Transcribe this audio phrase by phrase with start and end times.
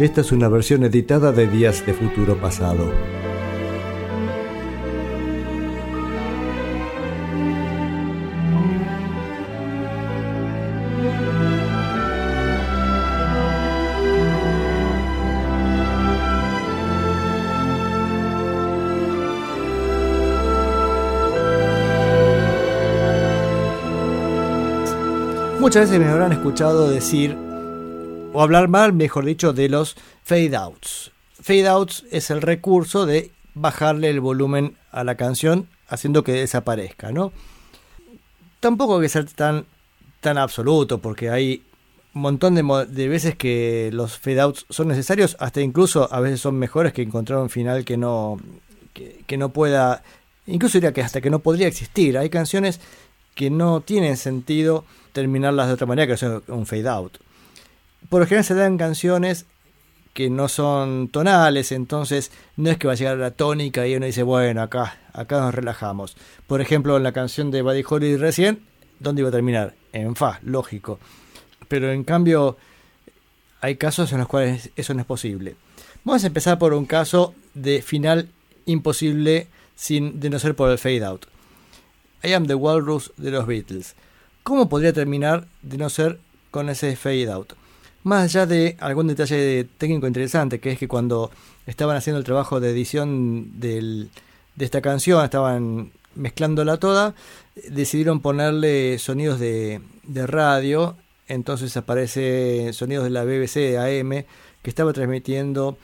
[0.00, 2.90] Esta es una versión editada de Días de Futuro Pasado.
[25.60, 27.49] Muchas veces me habrán escuchado decir,
[28.32, 31.12] o hablar mal, mejor dicho, de los fade outs.
[31.40, 37.12] Fade outs es el recurso de bajarle el volumen a la canción haciendo que desaparezca,
[37.12, 37.32] ¿no?
[38.60, 39.66] Tampoco hay que ser tan,
[40.20, 41.64] tan absoluto, porque hay
[42.14, 46.56] un montón de, veces que los fade outs son necesarios, hasta incluso a veces son
[46.56, 48.38] mejores que encontrar un final que no,
[49.26, 50.02] que no pueda,
[50.46, 52.18] incluso diría que hasta que no podría existir.
[52.18, 52.80] Hay canciones
[53.34, 57.18] que no tienen sentido terminarlas de otra manera que hacer un fade out.
[58.10, 59.46] Por lo general se dan canciones
[60.12, 63.94] que no son tonales, entonces no es que va a llegar a la tónica y
[63.94, 66.16] uno dice, bueno, acá, acá nos relajamos.
[66.48, 68.60] Por ejemplo, en la canción de Buddy Holly recién,
[68.98, 69.74] ¿dónde iba a terminar?
[69.92, 70.98] En fa, lógico.
[71.68, 72.56] Pero en cambio,
[73.60, 75.54] hay casos en los cuales eso no es posible.
[76.02, 78.28] Vamos a empezar por un caso de final
[78.66, 81.26] imposible sin de no ser por el fade out.
[82.24, 83.94] I am the Walrus de los Beatles.
[84.42, 86.18] ¿Cómo podría terminar de no ser
[86.50, 87.59] con ese fade out?
[88.02, 91.30] Más allá de algún detalle técnico interesante, que es que cuando
[91.66, 94.08] estaban haciendo el trabajo de edición de
[94.58, 97.14] esta canción, estaban mezclándola toda,
[97.68, 99.80] decidieron ponerle sonidos de,
[100.26, 100.96] radio,
[101.28, 104.24] entonces aparece sonidos de la BBC AM
[104.62, 105.78] que estaba transmitiendo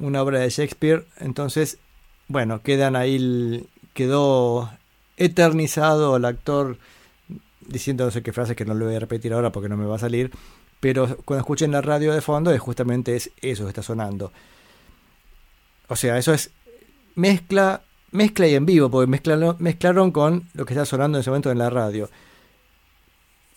[0.00, 1.78] una obra de Shakespeare, entonces,
[2.28, 4.70] bueno, quedan ahí, quedó
[5.16, 6.78] eternizado el actor
[7.66, 9.86] diciendo no sé qué frase que no lo voy a repetir ahora porque no me
[9.86, 10.30] va a salir,
[10.80, 14.32] pero cuando escuchen la radio de fondo es justamente es eso que está sonando.
[15.88, 16.50] O sea, eso es
[17.14, 17.82] mezcla,
[18.12, 19.06] mezcla y en vivo, porque
[19.58, 22.08] mezclaron, con lo que está sonando en ese momento en la radio.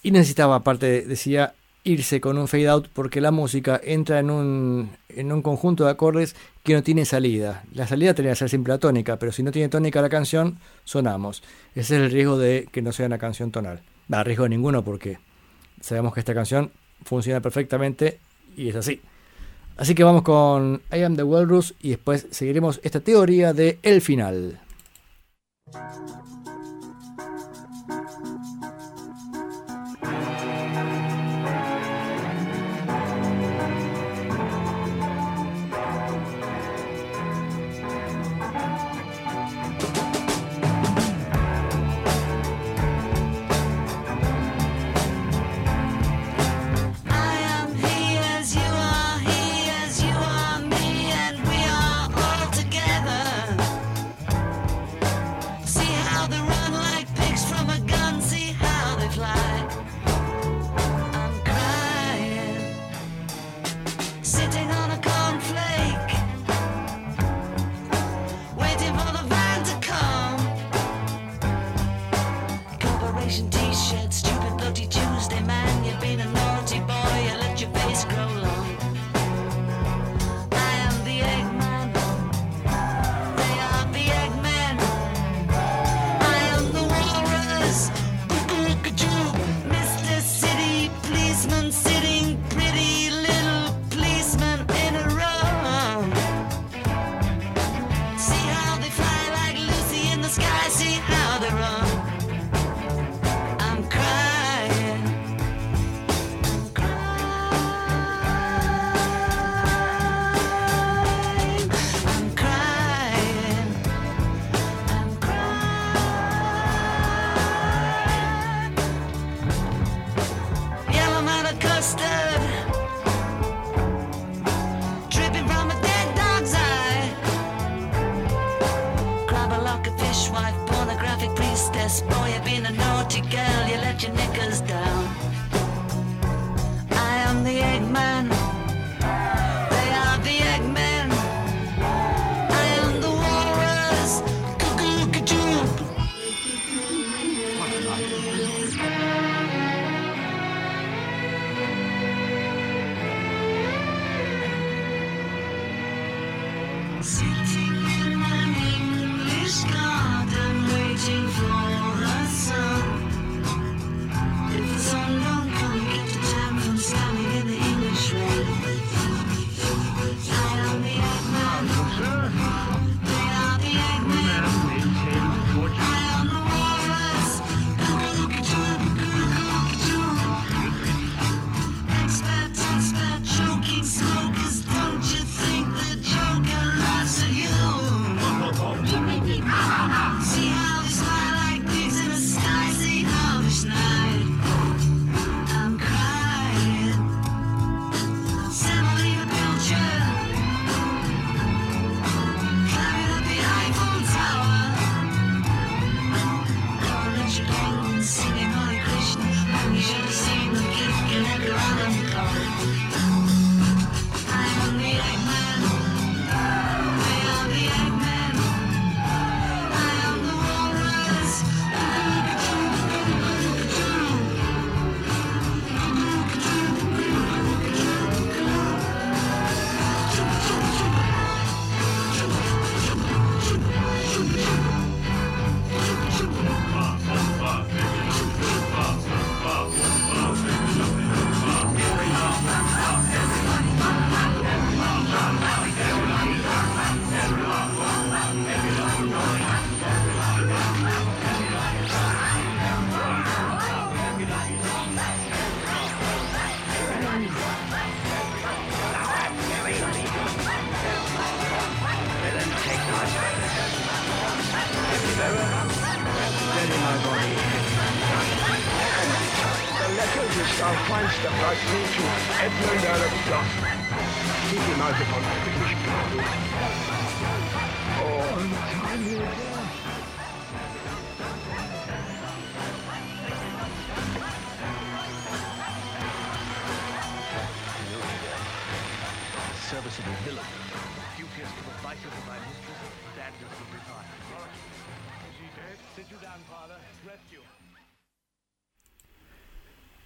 [0.01, 1.53] Y necesitaba, aparte, decía,
[1.85, 5.91] irse con un fade out porque la música entra en un, en un conjunto de
[5.91, 7.63] acordes que no tiene salida.
[7.73, 10.59] La salida tendría que ser siempre la tónica, pero si no tiene tónica la canción,
[10.83, 11.41] sonamos.
[11.75, 13.81] Ese es el riesgo de que no sea una canción tonal.
[14.09, 15.19] No riesgo ninguno porque
[15.79, 16.71] sabemos que esta canción
[17.03, 18.19] funciona perfectamente
[18.55, 19.01] y es así.
[19.77, 24.01] Así que vamos con I Am the Walrus y después seguiremos esta teoría de el
[24.01, 24.59] final.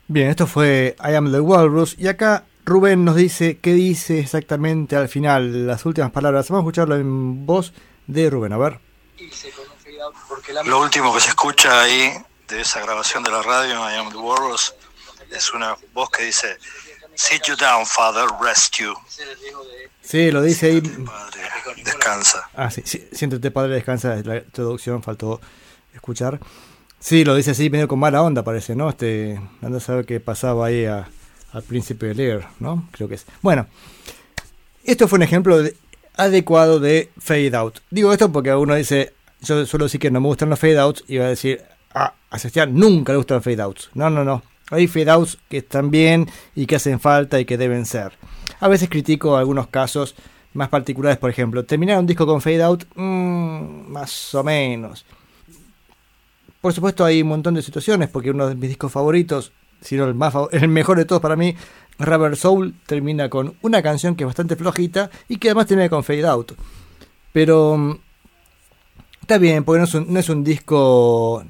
[0.10, 1.98] Bien, esto fue I Am the Walrus.
[2.00, 6.50] Y acá Rubén nos dice qué dice exactamente al final, las últimas palabras.
[6.50, 7.72] Vamos a escucharlo en voz
[8.08, 8.80] de Rubén, a ver.
[10.66, 12.12] Lo último que se escucha ahí
[12.50, 14.74] de esa grabación de la radio, I Am the Walrus,
[15.34, 16.58] es una voz que dice:
[17.16, 18.94] Sit you down, father, rest you.
[20.02, 20.82] Sí, lo dice ahí.
[20.82, 21.42] Padre,
[21.86, 22.50] descansa.
[22.54, 24.16] Ah, sí, sí, siéntate padre, descansa.
[24.26, 25.40] La traducción faltó
[25.94, 26.40] escuchar.
[27.00, 28.90] Sí, lo dice así, medio con mala onda, parece, ¿no?
[28.90, 31.08] Este, anda a saber qué pasaba ahí a-
[31.54, 32.88] al príncipe Lear, ¿no?
[32.92, 33.26] Creo que es.
[33.42, 33.68] Bueno,
[34.84, 35.76] esto fue un ejemplo de-
[36.16, 37.80] adecuado de fade out.
[37.92, 41.04] Digo esto porque uno dice, yo suelo decir que no me gustan los fade outs
[41.08, 41.62] y va a decir,
[41.94, 43.90] ah, a Sebastián nunca le gustan los fade outs.
[43.94, 44.44] No, no, no.
[44.70, 48.14] Hay fade outs que están bien y que hacen falta y que deben ser.
[48.60, 50.16] A veces critico algunos casos
[50.54, 55.06] más particulares, por ejemplo, terminar un disco con fade out, mm, más o menos.
[56.62, 60.06] Por supuesto hay un montón de situaciones, porque uno de mis discos favoritos, si no
[60.06, 61.56] el, más, el mejor de todos para mí,
[62.00, 66.04] Rubber Soul, termina con una canción que es bastante flojita y que además termina con
[66.04, 66.54] fade out.
[67.34, 68.00] Pero mm,
[69.22, 71.44] está bien, porque no es un, disco.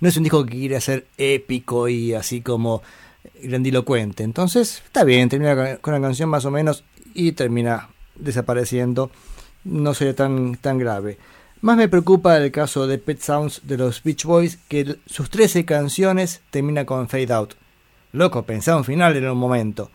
[0.00, 2.82] No es un disco que quiere ser épico y así como
[3.42, 4.22] grandilocuente.
[4.24, 9.10] Entonces, está bien, termina con- una canción más o menos y termina desapareciendo.
[9.64, 11.18] No sería tan, tan grave.
[11.62, 15.64] Más me preocupa el caso de Pet Sounds de los Beach Boys, que sus 13
[15.64, 17.54] canciones termina con fade out.
[18.14, 19.90] Loco, pensaba un final en un momento.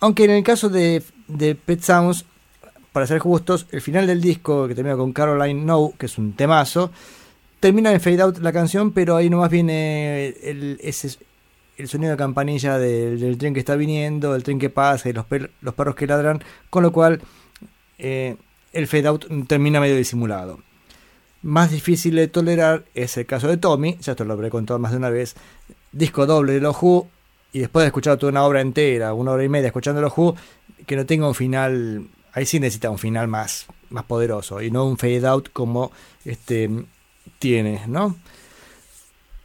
[0.00, 1.02] Aunque en el caso de,
[1.66, 2.24] Pet Sounds,
[2.92, 6.34] para ser justos, el final del disco, que termina con Caroline No, que es un
[6.34, 6.90] temazo,
[7.60, 12.78] termina en fade out la canción, pero ahí nomás viene el, el sonido de campanilla
[12.78, 16.06] del, tren que está viniendo, el tren que pasa y los, per- los perros que
[16.06, 17.20] ladran, con lo cual
[17.98, 18.36] eh,
[18.72, 20.60] el fade out termina medio disimulado.
[21.42, 24.90] Más difícil de tolerar es el caso de Tommy, ya te lo habré contado más
[24.90, 25.36] de una vez,
[25.92, 27.08] disco doble de los Who,
[27.52, 30.36] y después de escuchar toda una obra entera, una hora y media escuchando los Who,
[30.86, 34.86] que no tenga un final, ahí sí necesita un final más, más poderoso, y no
[34.86, 35.90] un fade out como
[36.24, 36.70] este
[37.38, 38.16] tiene, ¿no?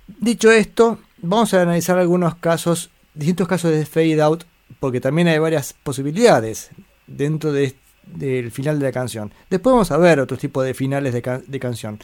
[0.08, 4.44] Dicho esto, vamos a analizar algunos casos, distintos casos de fade out,
[4.80, 6.70] porque también hay varias posibilidades
[7.08, 7.76] dentro de,
[8.06, 9.34] del final de la canción.
[9.50, 12.00] Después vamos a ver otros tipos de finales de, can- de canción.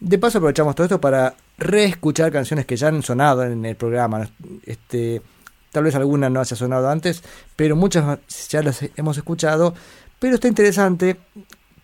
[0.00, 4.28] De paso aprovechamos todo esto para reescuchar canciones que ya han sonado en el programa.
[4.64, 5.20] Este,
[5.72, 7.22] tal vez alguna no haya sonado antes,
[7.56, 9.74] pero muchas ya las hemos escuchado.
[10.18, 11.16] Pero está interesante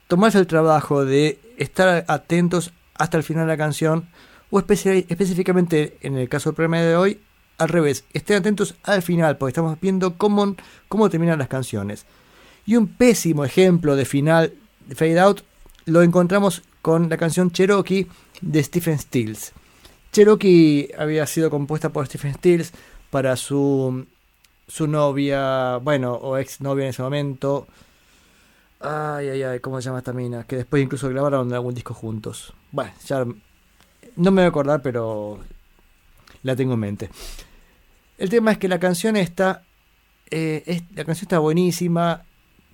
[0.08, 4.08] tomarse el trabajo de estar atentos hasta el final de la canción,
[4.50, 7.20] o específicamente en el caso del programa de hoy,
[7.58, 10.56] al revés, estén atentos al final, porque estamos viendo cómo,
[10.88, 12.06] cómo terminan las canciones.
[12.66, 14.52] Y un pésimo ejemplo de final
[14.86, 15.40] de fade out
[15.86, 18.06] lo encontramos con la canción Cherokee
[18.40, 19.52] de Stephen Stills.
[20.14, 22.72] Cherokee había sido compuesta por Stephen Stills
[23.10, 24.06] para su,
[24.68, 27.66] su novia, bueno, o ex novia en ese momento.
[28.78, 30.44] Ay, ay, ay, ¿cómo se llama esta mina?
[30.44, 32.52] Que después incluso grabaron algún disco juntos.
[32.70, 35.40] Bueno, ya no me voy a acordar, pero
[36.44, 37.10] la tengo en mente.
[38.16, 39.64] El tema es que la canción está,
[40.30, 42.22] eh, la canción está buenísima,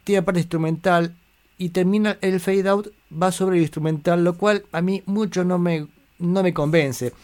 [0.04, 1.16] tiene parte instrumental
[1.56, 5.58] y termina el fade out va sobre el instrumental, lo cual a mí mucho no
[5.58, 5.86] me,
[6.18, 7.14] no me convence,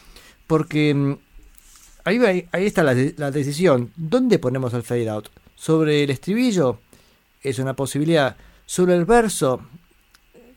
[0.47, 1.17] porque mm,
[2.05, 3.91] ahí, ahí está la, la decisión.
[3.95, 5.27] ¿Dónde ponemos el fade out?
[5.55, 6.79] ¿Sobre el estribillo?
[7.41, 8.35] Es una posibilidad.
[8.65, 9.61] ¿Sobre el verso?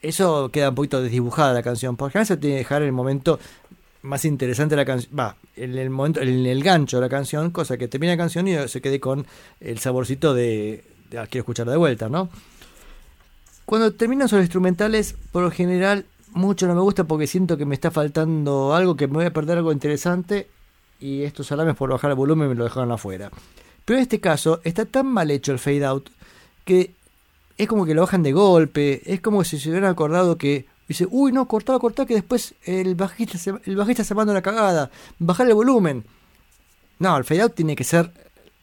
[0.03, 3.39] Eso queda un poquito desdibujada la canción, porque a veces tiene que dejar el momento
[4.03, 7.51] más interesante de la canción, va, en el momento, en el gancho de la canción,
[7.51, 9.27] cosa que termina la canción y se quede con
[9.61, 12.31] el saborcito de, de, ah, quiero escucharla de vuelta, ¿no?
[13.67, 17.75] Cuando terminan sobre instrumentales, por lo general, mucho no me gusta porque siento que me
[17.75, 20.49] está faltando algo, que me voy a perder algo interesante
[21.01, 23.31] y estos salames por bajar el volumen me lo dejaron afuera.
[23.85, 26.11] Pero en este caso está tan mal hecho el fade out
[26.65, 26.93] que
[27.57, 31.07] es como que lo bajan de golpe, es como si se hubieran acordado que dice,
[31.11, 34.91] uy no, cortá, cortá que después el bajista se, el bajista se manda una cagada,
[35.19, 36.05] bajar el volumen.
[36.99, 38.13] No, el fade out tiene que ser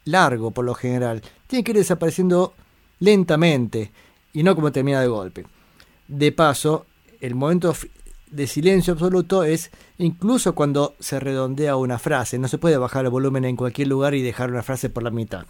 [0.04, 2.54] largo por lo general, tiene que ir desapareciendo
[3.00, 3.92] lentamente
[4.32, 5.46] y no como termina de golpe.
[6.06, 6.86] De paso,
[7.20, 7.74] el momento
[8.30, 12.38] de silencio absoluto es incluso cuando se redondea una frase.
[12.38, 15.10] No se puede bajar el volumen en cualquier lugar y dejar una frase por la
[15.10, 15.46] mitad.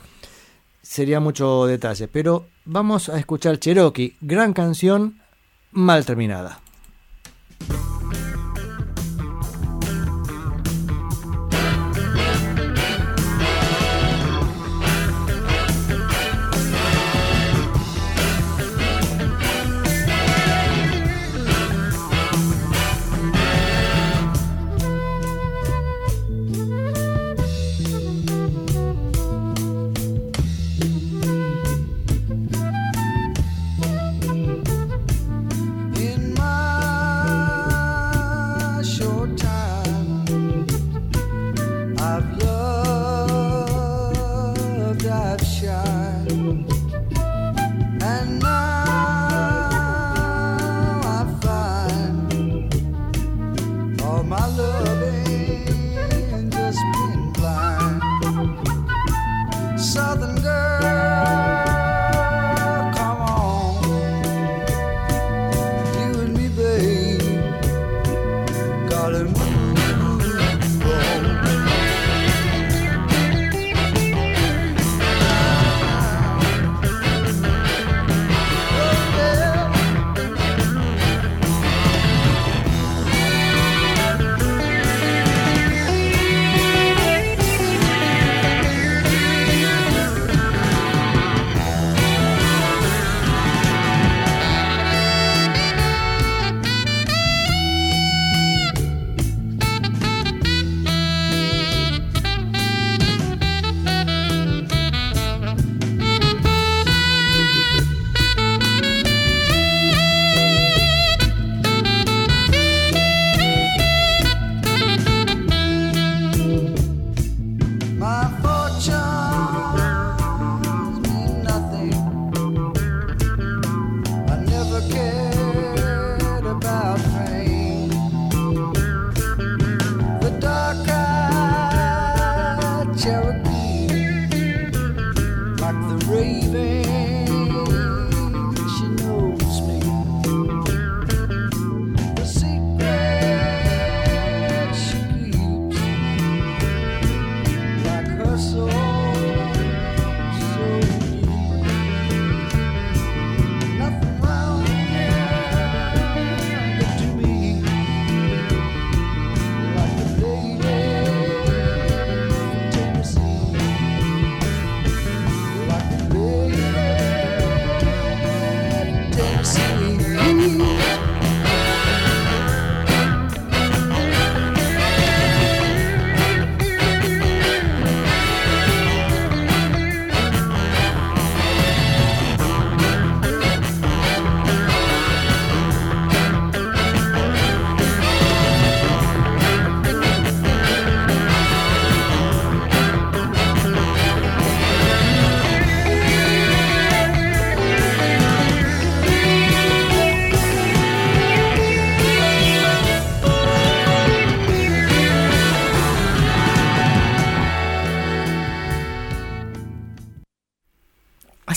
[0.83, 5.21] Sería mucho detalle, pero vamos a escuchar Cherokee, gran canción
[5.73, 6.61] mal terminada.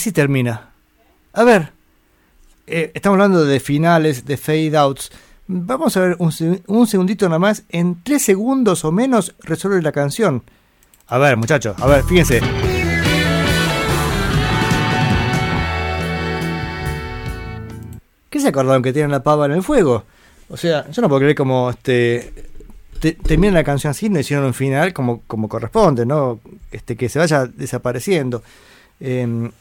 [0.01, 0.72] Así termina.
[1.31, 1.74] A ver,
[2.65, 5.12] eh, estamos hablando de finales, de fade outs.
[5.46, 6.31] Vamos a ver un,
[6.65, 7.65] un segundito nada más.
[7.70, 10.41] En tres segundos o menos resuelve la canción.
[11.05, 12.41] A ver, muchachos, a ver, fíjense.
[18.31, 20.03] ¿Qué se acordaron que tienen la pava en el fuego?
[20.50, 22.34] O sea, yo no puedo creer como este
[23.00, 26.39] te- la canción así, no hicieron un final como, como corresponde, ¿no?
[26.72, 28.41] Este, que se vaya desapareciendo.
[29.00, 29.51] Eh,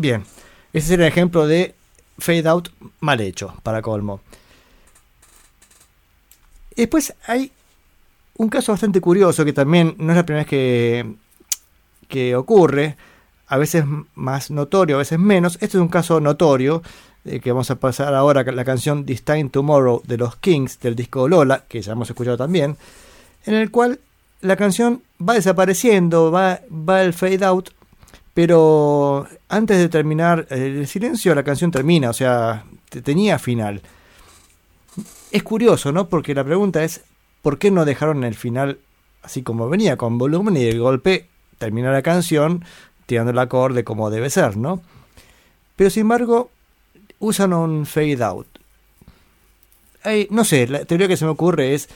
[0.00, 0.24] bien,
[0.72, 1.74] ese sería el ejemplo de
[2.18, 2.68] fade out
[3.00, 4.20] mal hecho, para colmo.
[6.76, 7.50] Después hay
[8.36, 11.14] un caso bastante curioso que también no es la primera vez que,
[12.08, 12.96] que ocurre,
[13.48, 15.54] a veces más notorio, a veces menos.
[15.54, 16.82] Este es un caso notorio,
[17.24, 20.94] eh, que vamos a pasar ahora la canción This Time Tomorrow de los Kings del
[20.94, 22.76] disco Lola, que ya hemos escuchado también,
[23.44, 24.00] en el cual
[24.40, 27.70] la canción va desapareciendo, va, va el fade out,
[28.38, 33.82] pero antes de terminar el silencio la canción termina, o sea, te- tenía final.
[35.32, 36.08] Es curioso, ¿no?
[36.08, 37.00] Porque la pregunta es,
[37.42, 38.78] ¿por qué no dejaron el final
[39.24, 41.26] así como venía, con volumen y de golpe
[41.58, 42.64] termina la canción
[43.06, 44.82] tirando el acorde como debe ser, ¿no?
[45.74, 46.48] Pero sin embargo,
[47.18, 48.46] usan un fade out.
[50.30, 51.88] no sé, la teoría que se me ocurre es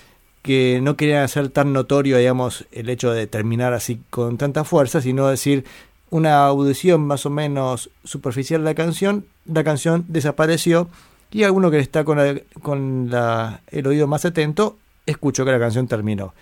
[0.42, 5.00] que no querían hacer tan notorio, digamos, el hecho de terminar así con tanta fuerza,
[5.00, 5.64] sino decir
[6.12, 10.88] una audición más o menos superficial de la canción, la canción desapareció
[11.30, 14.76] y alguno que está con, la- con la- el oído más atento
[15.06, 16.34] escuchó que la canción terminó.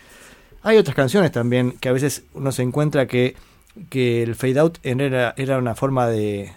[0.63, 3.37] Hay otras canciones también que a veces uno se encuentra que,
[3.91, 6.51] que el fade out era, era una forma de,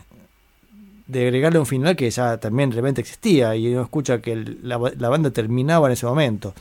[1.05, 4.77] de agregarle un final que ya también realmente existía y uno escucha que la
[5.09, 6.55] banda terminaba en ese momento.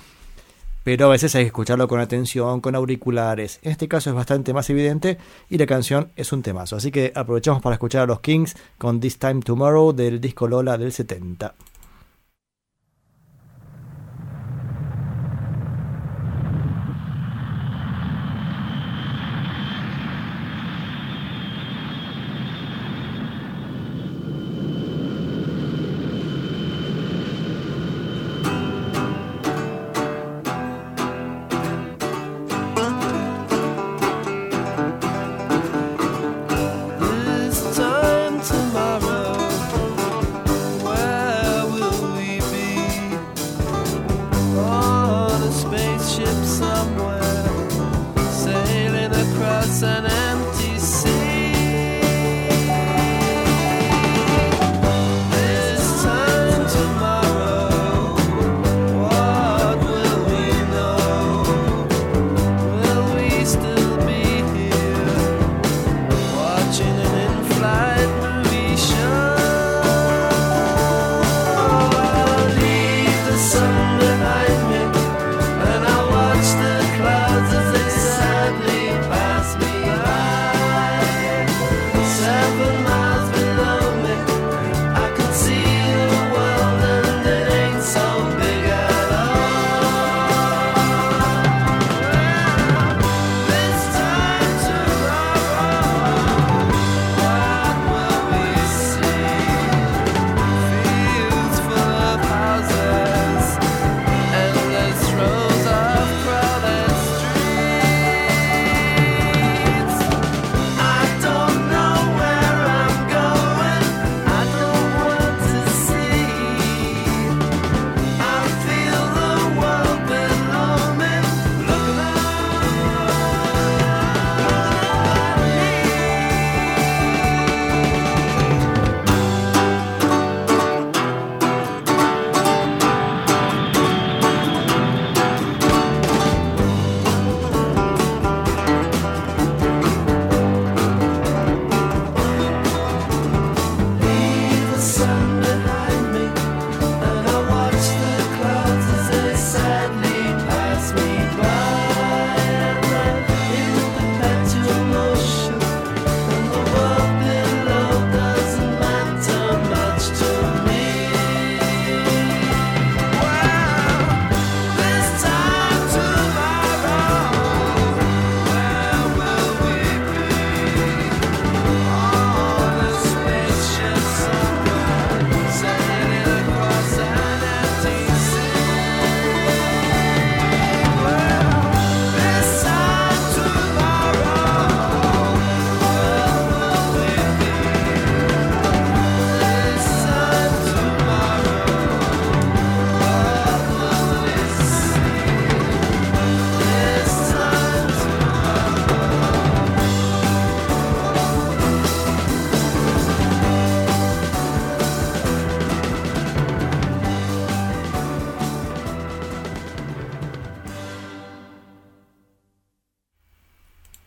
[0.85, 3.61] Pero a veces hay que escucharlo con atención, con auriculares.
[3.63, 5.19] En este caso es bastante más evidente
[5.49, 6.77] y la canción es un temazo.
[6.77, 10.79] Así que aprovechamos para escuchar a los Kings con This Time Tomorrow del disco Lola
[10.79, 11.55] del 70.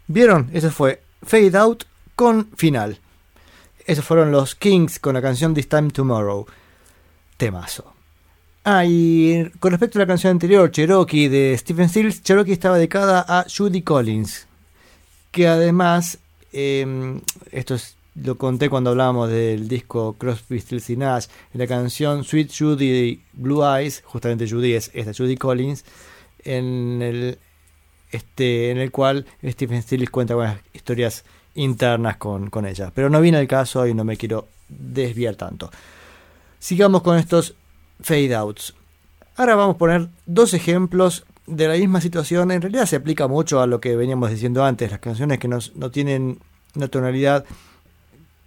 [0.07, 0.49] ¿Vieron?
[0.53, 1.83] Eso fue Fade Out
[2.15, 2.99] con final.
[3.85, 6.45] Esos fueron los Kings con la canción This Time Tomorrow.
[7.37, 7.93] Temazo.
[8.63, 13.23] Ah, y con respecto a la canción anterior, Cherokee de Stephen Stills, Cherokee estaba dedicada
[13.27, 14.47] a Judy Collins,
[15.31, 16.17] que además,
[16.51, 17.19] eh,
[17.51, 22.23] esto es- lo conté cuando hablábamos del disco Crosby, Stills y Nash, en la canción
[22.23, 25.83] Sweet Judy Blue Eyes, justamente Judy es esta Judy Collins,
[26.43, 27.37] en el,
[28.15, 31.23] este, en el cual Stephen Stills cuenta unas historias
[31.53, 32.91] internas con, con ella.
[32.93, 35.69] Pero no viene el caso y no me quiero desviar tanto.
[36.59, 37.55] Sigamos con estos
[38.01, 38.73] fade outs.
[39.37, 42.51] Ahora vamos a poner dos ejemplos de la misma situación.
[42.51, 45.91] En realidad se aplica mucho a lo que veníamos diciendo antes, las canciones que no
[45.91, 46.39] tienen
[46.75, 47.45] una tonalidad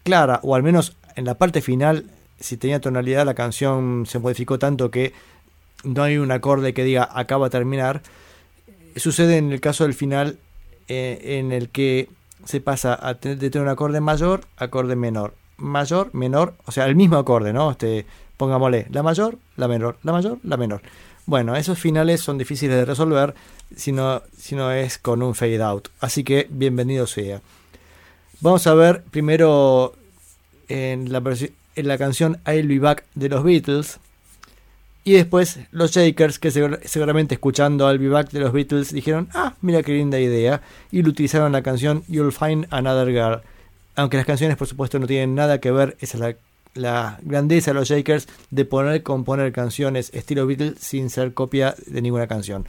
[0.02, 2.07] clara, o al menos en la parte final,
[2.40, 5.12] si tenía tonalidad, la canción se modificó tanto que
[5.85, 8.02] no hay un acorde que diga acaba de terminar.
[8.96, 10.38] Sucede en el caso del final
[10.88, 12.09] eh, en el que
[12.44, 16.87] se pasa a tener, de tener un acorde mayor, acorde menor, mayor, menor, o sea,
[16.87, 17.70] el mismo acorde, ¿no?
[17.70, 20.83] Este, pongámosle la mayor, la menor, la mayor, la menor.
[21.27, 23.35] Bueno, esos finales son difíciles de resolver
[23.77, 24.22] si no,
[24.72, 25.88] es con un fade out.
[26.01, 27.42] Así que bienvenido sea.
[28.40, 29.94] Vamos a ver primero
[30.68, 31.22] en la,
[31.77, 33.98] en la canción I'll Be Back de los Beatles.
[35.09, 39.31] Y después los Shakers, que segur- seguramente escuchando I'll Be Back de los Beatles, dijeron,
[39.33, 40.61] ah, mira qué linda idea.
[40.90, 43.40] Y lo utilizaron la canción You'll Find Another Girl.
[43.97, 46.35] Aunque las canciones, por supuesto, no tienen nada que ver, esa es la,
[46.75, 52.03] la grandeza de los Shakers de poner, componer canciones estilo Beatles sin ser copia de
[52.03, 52.66] ninguna canción.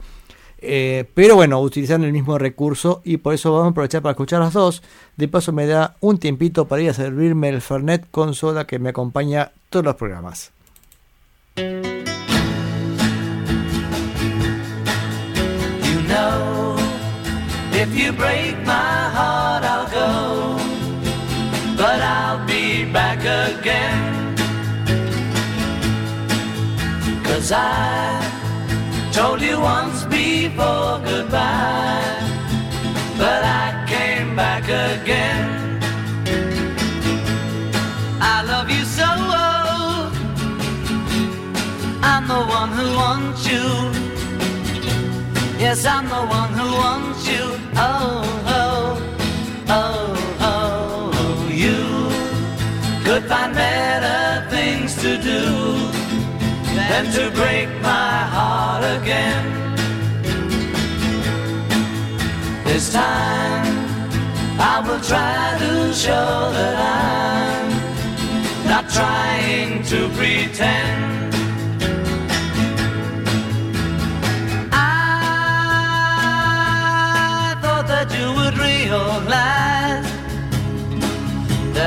[0.62, 4.40] Eh, pero bueno, utilizan el mismo recurso y por eso vamos a aprovechar para escuchar
[4.40, 4.82] las dos.
[5.18, 8.78] De paso me da un tiempito para ir a servirme el Fernet con soda que
[8.78, 10.52] me acompaña todos los programas.
[16.10, 16.76] Know,
[17.72, 20.10] if you break my heart, I'll go.
[21.76, 24.36] But I'll be back again.
[27.24, 28.20] Cause I
[29.12, 32.18] told you once before goodbye.
[33.16, 35.46] But I came back again.
[38.20, 39.08] I love you so.
[39.08, 39.60] Oh.
[42.02, 43.99] I'm the one who wants you.
[45.60, 47.44] Yes, I'm the one who wants you.
[47.76, 48.96] Oh, oh,
[49.68, 51.76] oh, oh, you
[53.04, 55.42] could find better things to do
[56.74, 59.44] than to break my heart again.
[62.64, 63.66] This time
[64.58, 67.68] I will try to show that I'm
[68.66, 71.19] not trying to pretend.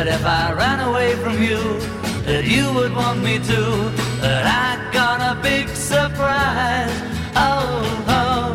[0.04, 1.62] That if I ran away from you,
[2.28, 3.62] that you would want me to.
[4.24, 6.96] That I got a big surprise.
[7.36, 7.84] Oh,
[8.22, 8.46] oh,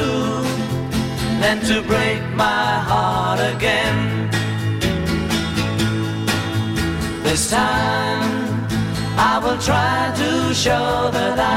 [1.41, 3.97] than to break my heart again.
[7.23, 8.23] This time
[9.31, 11.48] I will try to show that I'm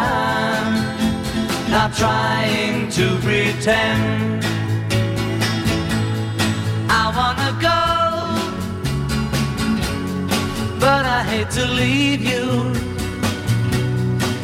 [1.97, 4.45] trying to pretend.
[6.89, 7.81] I wanna go,
[10.79, 12.47] but I hate to leave you.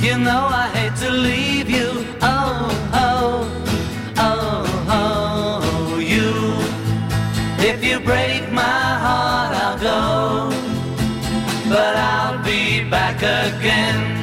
[0.07, 1.89] You know I hate to leave you.
[2.23, 2.71] Oh,
[3.07, 3.35] oh,
[4.17, 4.65] oh,
[5.01, 6.31] oh, you.
[7.71, 10.69] If you break my heart, I'll go
[11.69, 14.18] but I'll be back again.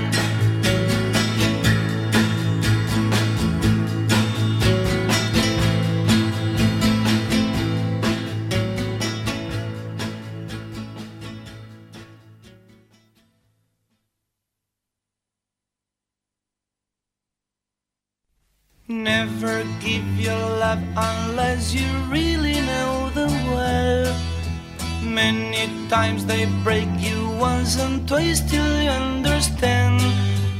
[25.95, 30.01] Many times they break you once and twice till you understand.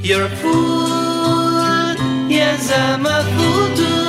[0.02, 0.88] You're a fool,
[2.30, 4.06] yes, I'm a fool too.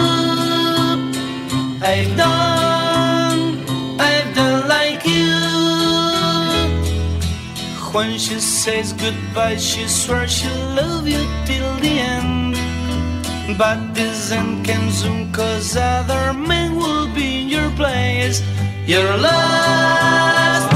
[1.83, 3.59] I've done,
[3.99, 5.35] I've done like you.
[7.93, 12.55] When she says goodbye, she swears she'll love you till the end.
[13.59, 18.43] But this end came soon, cause other men will be in your place.
[18.87, 20.76] You're lost,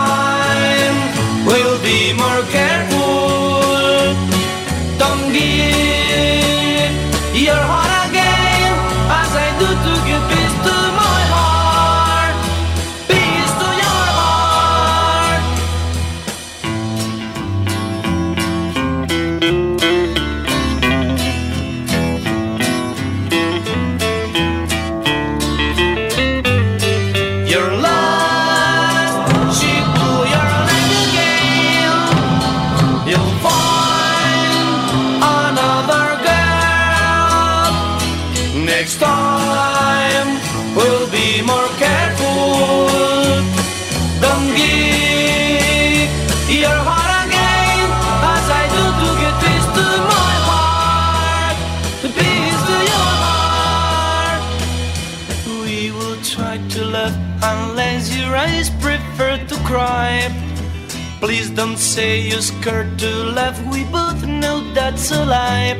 [61.65, 63.57] don't say you're scared to laugh.
[63.71, 65.79] We both know that's a lie.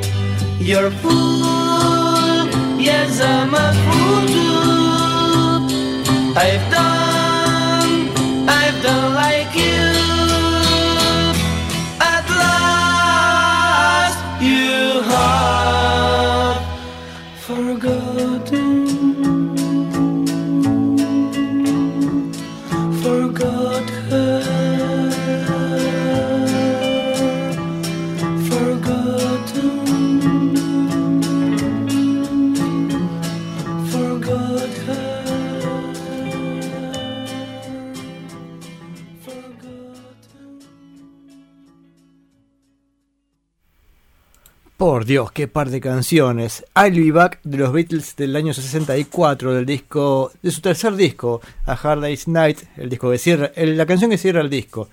[0.60, 2.46] You're a fool.
[2.88, 4.62] Yes, I'm a fool too.
[6.46, 7.92] I've done,
[8.60, 9.88] I've done like you.
[12.14, 16.11] At last, you have
[44.82, 46.64] Por Dios, qué par de canciones.
[46.74, 51.40] I'll Be Back de los Beatles del año 64, del disco, de su tercer disco,
[51.66, 54.88] A Hard Day's Night, el disco que cierra, la canción que cierra el disco.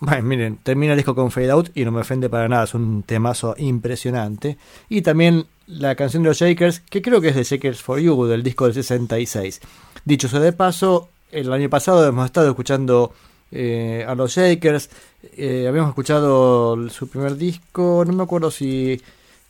[0.00, 2.72] Bueno, miren, termina el disco con Fade Out y no me ofende para nada, es
[2.72, 4.56] un temazo impresionante.
[4.88, 8.24] Y también la canción de los Shakers, que creo que es de Shakers for You,
[8.24, 9.60] del disco del 66.
[10.06, 13.12] Dicho sea de paso, el año pasado hemos estado escuchando
[13.52, 14.88] eh, a los Shakers,
[15.36, 19.00] eh, habíamos escuchado su primer disco, no me acuerdo si,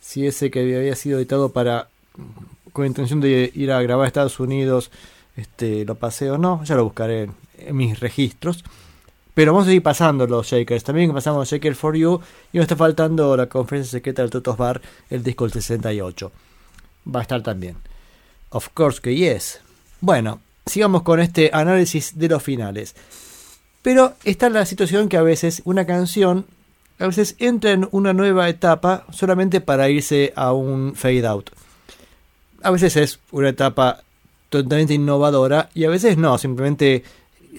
[0.00, 1.88] si ese que había sido editado para
[2.72, 4.90] con intención de ir a grabar a Estados Unidos,
[5.36, 8.64] este, lo pasé o no, ya lo buscaré en, en mis registros.
[9.36, 10.82] Pero vamos a seguir pasando los Shakers.
[10.82, 12.20] También pasamos Shaker for You.
[12.54, 16.32] Y nos está faltando la conferencia secreta del Totos Bar, el disco del 68.
[17.14, 17.76] Va a estar también.
[18.48, 19.60] Of course que yes.
[20.00, 22.94] Bueno, sigamos con este análisis de los finales.
[23.86, 26.44] Pero está la situación que a veces una canción
[26.98, 31.50] a veces entra en una nueva etapa solamente para irse a un fade out.
[32.64, 34.02] A veces es una etapa
[34.48, 37.04] totalmente innovadora y a veces no, simplemente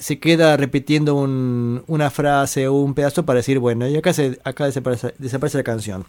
[0.02, 4.38] se queda repitiendo un- una frase o un pedazo para decir, bueno, y acá, se,
[4.44, 6.04] acá desaparece, desaparece la canción.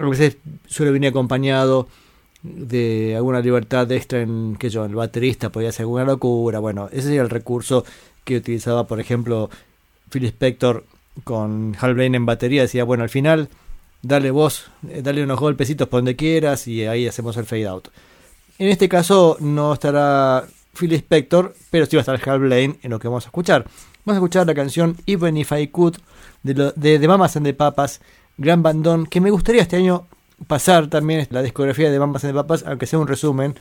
[0.00, 1.86] A veces suele venir acompañado
[2.42, 6.58] de alguna libertad extra en que yo, el baterista podía hacer alguna locura.
[6.58, 7.84] Bueno, ese sería el recurso
[8.26, 9.48] que utilizaba, por ejemplo,
[10.10, 10.84] Phil Spector
[11.24, 12.62] con Hal Blaine en batería.
[12.62, 13.48] Decía, bueno, al final,
[14.02, 17.88] dale vos, eh, dale unos golpecitos por donde quieras y ahí hacemos el fade out.
[18.58, 20.44] En este caso no estará
[20.78, 23.64] Phil Spector, pero sí va a estar Hal Blaine en lo que vamos a escuchar.
[24.04, 25.96] Vamos a escuchar la canción Even If I Could
[26.42, 28.00] de, lo- de Mamas and the Papas,
[28.36, 30.06] gran bandón, que me gustaría este año
[30.48, 33.54] pasar también la discografía de Mamas and the Papas, aunque sea un resumen.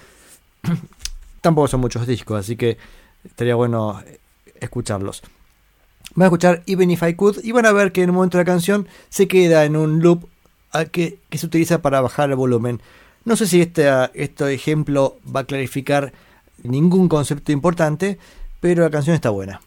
[1.42, 2.78] Tampoco son muchos discos, así que
[3.24, 4.02] estaría bueno
[4.60, 5.22] escucharlos.
[6.16, 8.38] Van a escuchar Even If I Could y van a ver que en un momento
[8.38, 10.28] de la canción se queda en un loop
[10.72, 12.82] a que, que se utiliza para bajar el volumen.
[13.26, 16.14] No sé si este, este ejemplo va a clarificar
[16.64, 18.20] ningún concepto importante,
[18.60, 19.62] pero la canción está buena.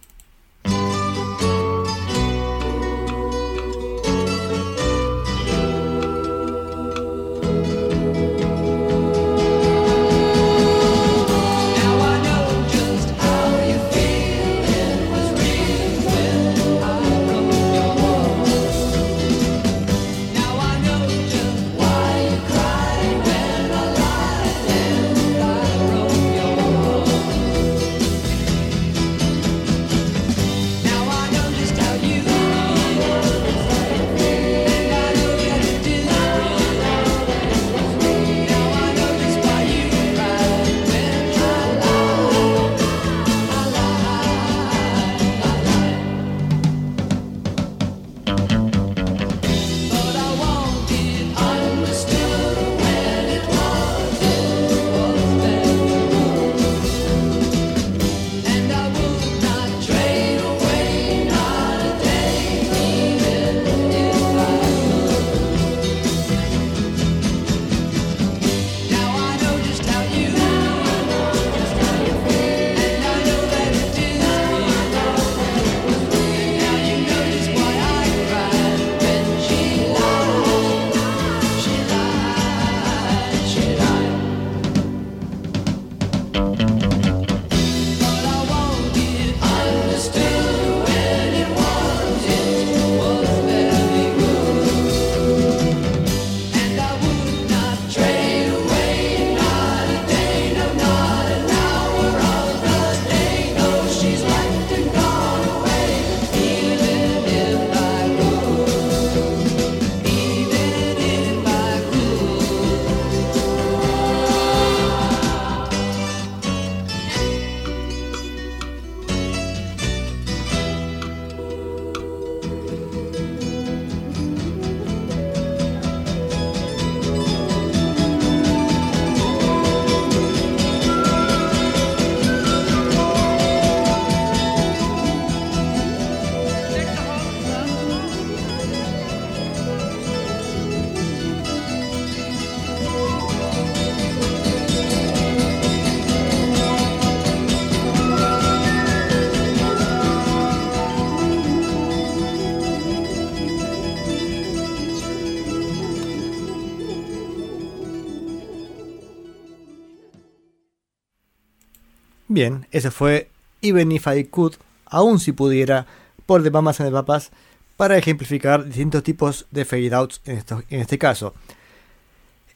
[162.38, 163.31] Bien, ese fue
[163.62, 164.55] Even If I Could,
[164.87, 165.87] aún si pudiera,
[166.24, 167.33] por The Mamas and the Papas,
[167.77, 171.35] para ejemplificar distintos tipos de fade outs en, esto- en este caso.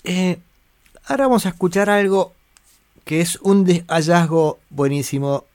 [0.04, 0.38] Eh,
[1.06, 2.32] ahora vamos a escuchar algo
[3.04, 5.46] que es un hallazgo buenísimo,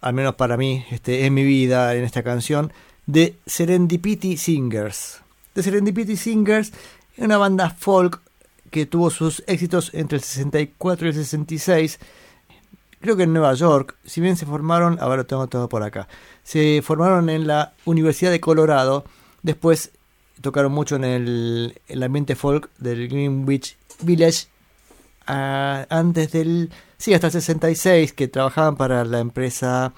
[0.00, 2.72] al menos para mí, este, en mi vida, en esta canción,
[3.04, 5.20] de Serendipity Singers.
[5.52, 6.72] The Serendipity Singers
[7.18, 8.22] es una banda folk
[8.70, 11.98] que tuvo sus éxitos entre el 64 y el 66
[13.04, 16.08] creo que en Nueva York, si bien se formaron, ahora lo tengo todo por acá,
[16.42, 19.04] se formaron en la Universidad de Colorado,
[19.42, 19.90] después
[20.40, 24.46] tocaron mucho en el, ambiente folk del Greenwich Village,
[25.26, 29.92] antes del, sí, hasta el 66, que trabajaban para la empresa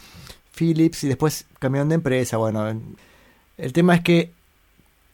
[0.53, 2.67] Philips y después cambiaron de empresa, bueno,
[3.57, 4.33] el tema es que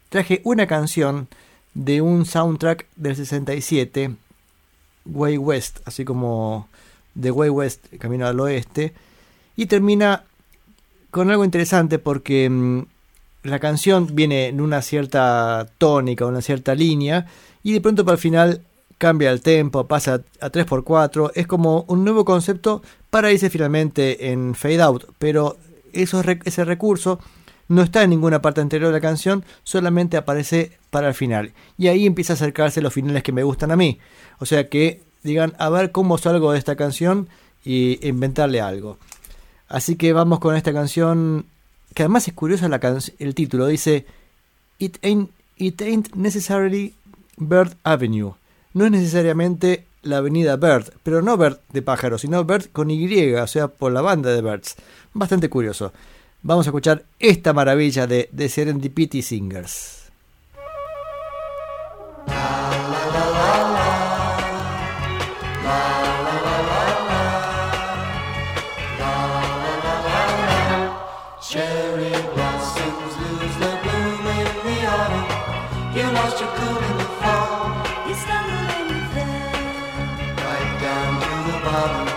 [0.08, 1.28] traje una canción
[1.74, 4.16] de un soundtrack del 67,
[5.04, 6.68] Way West, así como
[7.14, 8.92] de Way West, camino al oeste,
[9.56, 10.24] y termina
[11.10, 12.82] con algo interesante porque mm,
[13.44, 17.26] la canción viene en una cierta tónica, una cierta línea,
[17.62, 18.62] y de pronto para el final
[18.98, 24.54] cambia el tempo, pasa a 3x4, es como un nuevo concepto para irse finalmente en
[24.54, 25.56] fade out, pero
[25.92, 27.18] eso, ese recurso
[27.68, 31.52] no está en ninguna parte anterior de la canción, solamente aparece para el final.
[31.78, 33.98] Y ahí empieza a acercarse los finales que me gustan a mí.
[34.38, 37.28] O sea que digan, a ver cómo salgo de esta canción
[37.64, 38.98] y inventarle algo.
[39.68, 41.46] Así que vamos con esta canción,
[41.94, 42.80] que además es curiosa la
[43.18, 44.06] el título, dice,
[44.78, 46.94] It ain't, it ain't necessarily
[47.36, 48.34] Bird Avenue.
[48.74, 53.34] No es necesariamente la avenida Bird, pero no Bird de pájaro, sino Bird con Y,
[53.34, 54.76] o sea, por la banda de Birds.
[55.14, 55.92] Bastante curioso.
[56.42, 60.02] Vamos a escuchar esta maravilla de, de Serendipity Singers.
[63.12, 63.41] Cherry
[75.94, 77.68] You lost your cool in the fall.
[78.08, 79.52] You stumbled and you fell.
[80.38, 82.11] right down to the bottom.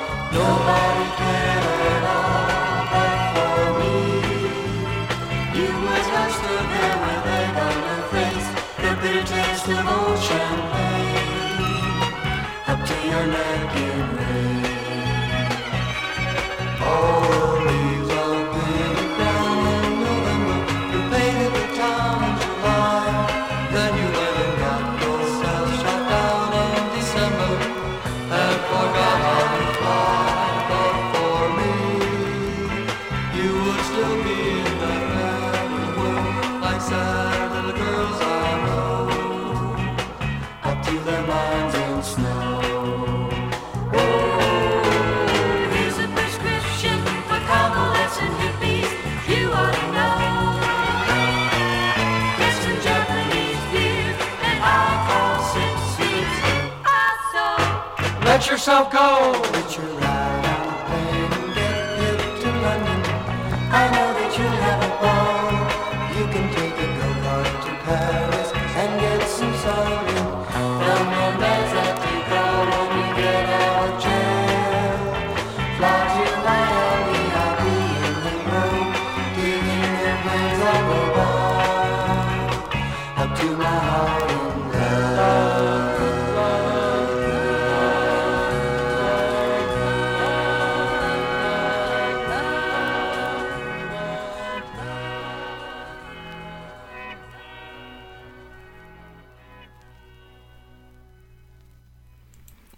[58.66, 59.55] Yourself go.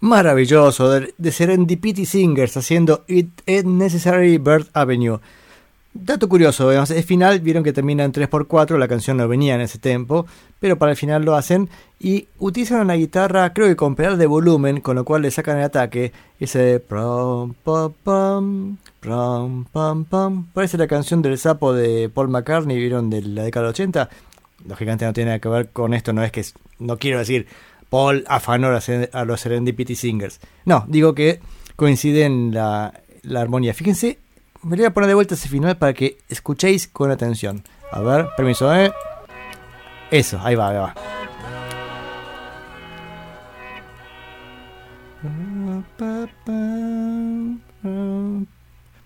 [0.08, 5.20] Maravilloso, de, de Serendipity Singers haciendo It Ain't Necessary Bird Avenue.
[5.92, 9.60] Dato curioso, digamos, el final, vieron que termina en 3x4, la canción no venía en
[9.60, 10.26] ese tempo,
[10.60, 14.26] pero para el final lo hacen y utilizan una guitarra, creo que con pedal de
[14.26, 20.46] volumen, con lo cual le sacan el ataque, ese prom, pam, pam, prom, pam, pam.
[20.54, 24.08] Parece la canción del sapo de Paul McCartney, vieron de la década del 80.
[24.66, 26.44] Lógicamente no tiene nada que ver con esto, no es que,
[26.78, 27.46] no quiero decir
[27.90, 30.40] Paul afanó a los- Serendipity Singers.
[30.64, 31.40] No, digo que
[31.76, 33.72] coinciden la, la armonía.
[33.74, 34.18] Fíjense,
[34.62, 37.62] me voy a poner de vuelta ese final para que escuchéis con atención.
[37.90, 38.92] A ver, permiso, ¿eh?
[40.10, 40.94] Eso, ahí va, ahí va.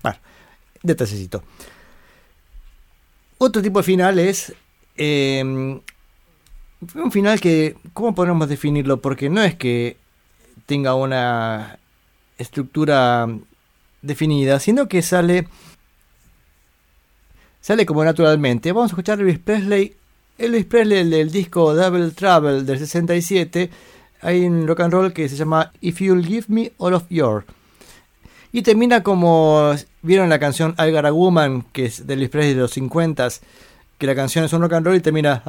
[0.02, 0.18] Bueno,
[0.82, 1.42] detallecito.
[3.38, 4.52] Otro tipo de final es
[4.96, 5.80] eh,
[6.94, 9.00] un final que, ¿cómo podemos definirlo?
[9.00, 9.96] Porque no es que
[10.66, 11.78] tenga una
[12.38, 13.28] estructura
[14.02, 15.46] definida, sino que sale
[17.60, 18.72] sale como naturalmente.
[18.72, 19.94] Vamos a escuchar Elvis Presley,
[20.36, 23.70] Elvis Presley el del disco Double Trouble del 67.
[24.20, 27.44] Hay un rock and roll que se llama If You'll Give Me All of Your.
[28.50, 32.54] Y termina como vieron la canción I Got a Woman, que es de Elvis Presley
[32.54, 33.28] de los 50
[34.03, 35.44] que la canción es un rock and roll y termina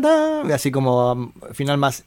[0.00, 2.02] da, así como um, final más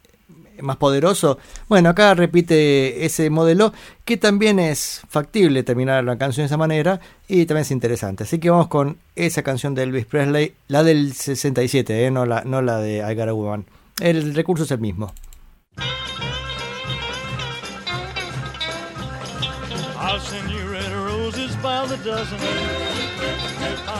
[0.59, 1.37] más poderoso.
[1.69, 3.71] Bueno, acá repite ese modelo
[4.03, 6.99] que también es factible terminar la canción de esa manera
[7.29, 8.25] y también es interesante.
[8.25, 12.11] Así que vamos con esa canción de Elvis Presley, la del 67, ¿eh?
[12.11, 13.65] no, la, no la de I Got a Woman.
[14.01, 15.13] El recurso es el mismo.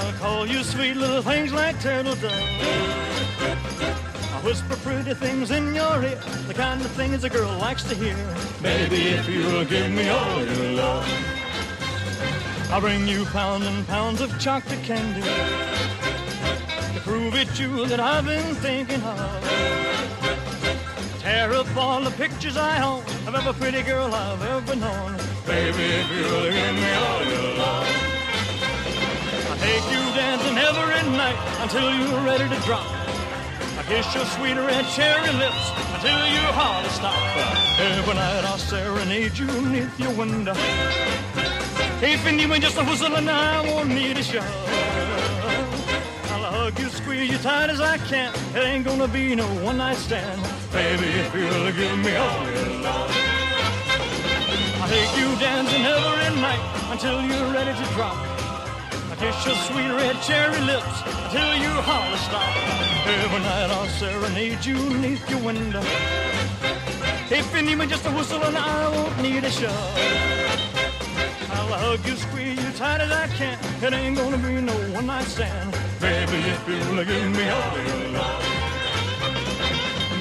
[0.02, 2.36] I'll call you sweet little things like turtle doves.
[4.34, 7.94] I'll whisper pretty things in your ear, the kind of things a girl likes to
[7.94, 8.18] hear.
[8.64, 11.08] Baby, if you'll give me all your love,
[12.72, 18.26] I'll bring you pounds and pounds of chocolate candy to prove it you that I've
[18.26, 19.44] been thinking of.
[21.20, 25.18] Tear up all the pictures I own of every pretty girl I've ever known.
[25.46, 28.01] Baby, if you'll give me all your love,
[29.62, 32.88] take you dancing every night until you're ready to drop.
[33.78, 37.22] I kiss your sweet red cherry lips until you hardly stop.
[37.80, 40.56] Every night I'll serenade you neath your window.
[42.02, 44.44] If you me just a whistle and I won't need a shove.
[46.32, 48.34] I'll hug you, squeeze you tight as I can.
[48.56, 50.42] It ain't gonna be no one night stand.
[50.72, 53.12] Baby, if you'll give me all your love.
[54.82, 58.41] I'll take you dancing every night until you're ready to drop.
[59.22, 62.56] Kiss your sweet red cherry lips until you holler stop.
[63.06, 65.84] Every night I'll serenade you neath your window.
[67.30, 69.72] If you need me just a whistle and I won't need a shove.
[71.52, 73.60] I'll hug you, squeeze you tight as I can.
[73.84, 75.72] It ain't gonna be no one night stand.
[76.00, 78.44] Baby, if you'll give me all your love.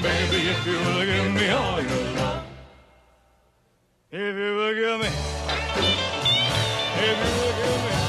[0.03, 2.45] Baby, if you'll give me all your love.
[4.13, 5.09] If you will give me.
[7.09, 8.00] If you will give me.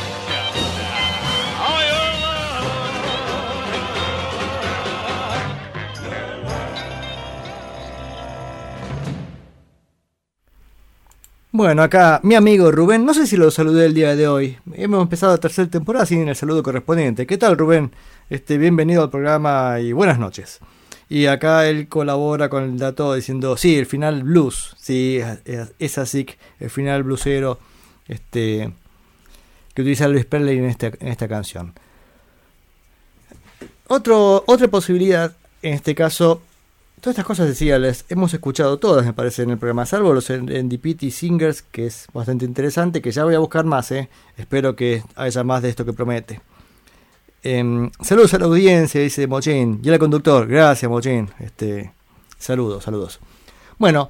[11.54, 14.58] Bueno, acá mi amigo Rubén, no sé si lo saludé el día de hoy.
[14.74, 17.28] Hemos empezado la tercera temporada sin el saludo correspondiente.
[17.28, 17.92] ¿Qué tal, Rubén?
[18.30, 20.60] Este, bienvenido al programa y buenas noches.
[21.10, 25.20] Y acá él colabora con el dato diciendo, sí, el final blues, sí,
[25.78, 26.26] es, así,
[26.62, 27.60] el final bluesero
[28.08, 28.72] este,
[29.74, 31.74] que utiliza Luis Presley en, este, en esta canción.
[33.90, 36.42] Otra posibilidad, en este caso,
[37.02, 40.30] todas estas cosas decía, les hemos escuchado todas, me parece, en el programa, salvo los
[40.30, 44.10] NDPT Singers, que es bastante interesante, que ya voy a buscar más, eh.
[44.38, 46.42] espero que haya más de esto que promete.
[47.44, 49.82] Em, saludos a la audiencia, dice Mochín.
[49.84, 51.30] Y al conductor, gracias Mochín.
[51.40, 51.92] Este,
[52.38, 53.20] saludos, saludos.
[53.80, 54.10] Bueno,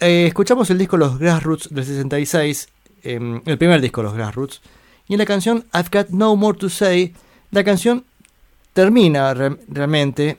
[0.00, 2.68] eh, escuchamos el disco Los Grassroots del 66,
[3.04, 4.60] em, el primer disco Los Grassroots.
[5.06, 7.14] Y en la canción I've Got No More to Say,
[7.52, 8.04] la canción
[8.72, 10.38] termina re- realmente.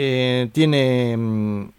[0.00, 1.16] Eh, tiene.
[1.16, 1.70] mm,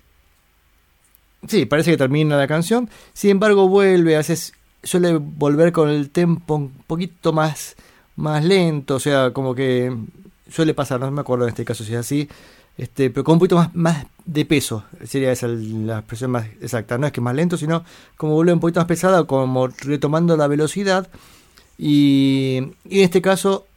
[1.48, 2.90] sí, parece que termina la canción.
[3.14, 4.54] Sin embargo, vuelve, veces
[4.84, 7.76] suele volver con el tempo un poquito más
[8.20, 9.96] más lento, o sea, como que
[10.50, 12.30] suele pasar, no me acuerdo en este caso si es así,
[12.78, 16.98] este, pero con un poquito más, más de peso, sería esa la expresión más exacta,
[16.98, 17.84] no es que más lento, sino
[18.18, 21.10] como vuelve un poquito más pesada, como retomando la velocidad,
[21.78, 23.68] y, y en este caso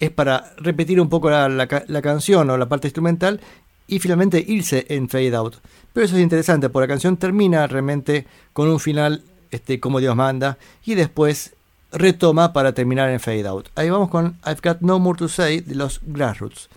[0.00, 3.40] es para repetir un poco la, la canción o la parte instrumental
[3.86, 5.56] y finalmente irse en fade out.
[5.92, 10.16] Pero eso es interesante, porque la canción termina realmente con un final este, como Dios
[10.16, 11.54] manda y después
[11.92, 13.68] retoma para terminar en fade out.
[13.74, 16.68] Ahí vamos con I've Got No More to Say de los Grassroots.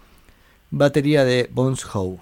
[0.72, 2.20] Batería de Bones Howe.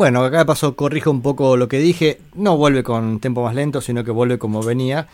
[0.00, 2.22] Bueno, acá pasó, corrijo un poco lo que dije.
[2.32, 5.08] No vuelve con tempo más lento, sino que vuelve como venía.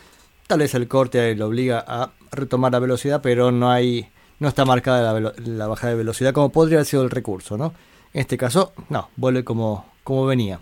[0.47, 4.09] Tal vez el corte lo obliga a retomar la velocidad, pero no hay,
[4.39, 7.75] no está marcada la, la bajada de velocidad como podría haber sido el recurso, ¿no?
[8.15, 10.61] En este caso, no, vuelve como, como venía.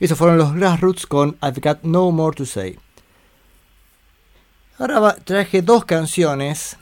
[0.00, 2.76] Esos fueron los Grassroots con I've Got No More to Say.
[4.76, 6.78] Ahora traje dos canciones,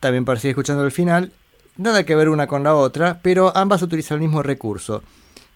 [0.00, 1.30] también para seguir escuchando el final.
[1.76, 5.02] Nada que ver una con la otra, pero ambas utilizan el mismo recurso.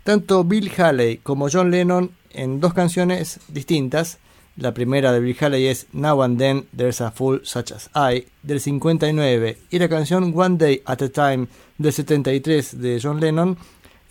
[0.06, 4.18] Tanto Bill Haley como John Lennon en dos canciones distintas.
[4.56, 8.24] La primera de Bill Haley es Now and Then There's a Fool Such as I
[8.44, 13.58] del 59 y la canción One Day at a Time del 73 de John Lennon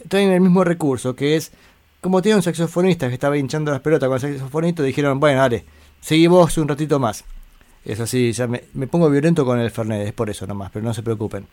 [0.09, 1.53] traen el mismo recurso que es
[2.01, 5.63] como tiene un saxofonista que estaba hinchando las pelotas con el saxofonista dijeron bueno dale
[6.01, 7.23] seguí vos un ratito más
[7.85, 10.83] es así ya me, me pongo violento con el Fernet es por eso nomás pero
[10.83, 11.47] no se preocupen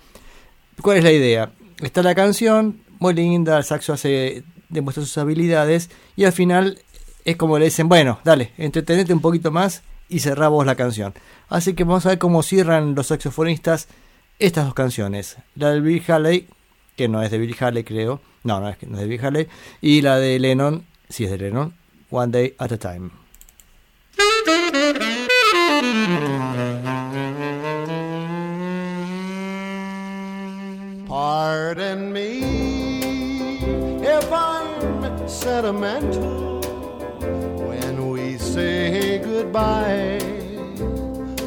[0.81, 1.53] ¿Cuál es la idea?
[1.81, 6.79] Está la canción, muy linda, el saxo hace, demuestra sus habilidades y al final
[7.25, 11.13] es como le dicen, bueno, dale, entretenete un poquito más y cerramos la canción.
[11.49, 13.89] Así que vamos a ver cómo cierran los saxofonistas
[14.39, 15.37] estas dos canciones.
[15.57, 16.49] La de Bill Haley,
[16.97, 19.49] que no es de Bill Haley creo, no, no es, no es de Bill Haley,
[19.81, 21.75] y la de Lennon, si es de Lennon,
[22.11, 23.11] One Day at a Time.
[31.09, 32.62] Pardon me
[35.33, 36.61] sentimental
[37.67, 40.19] when we say goodbye.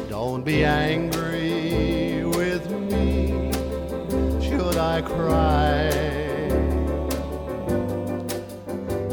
[0.08, 3.52] Don't be angry with me
[4.42, 5.88] should I cry.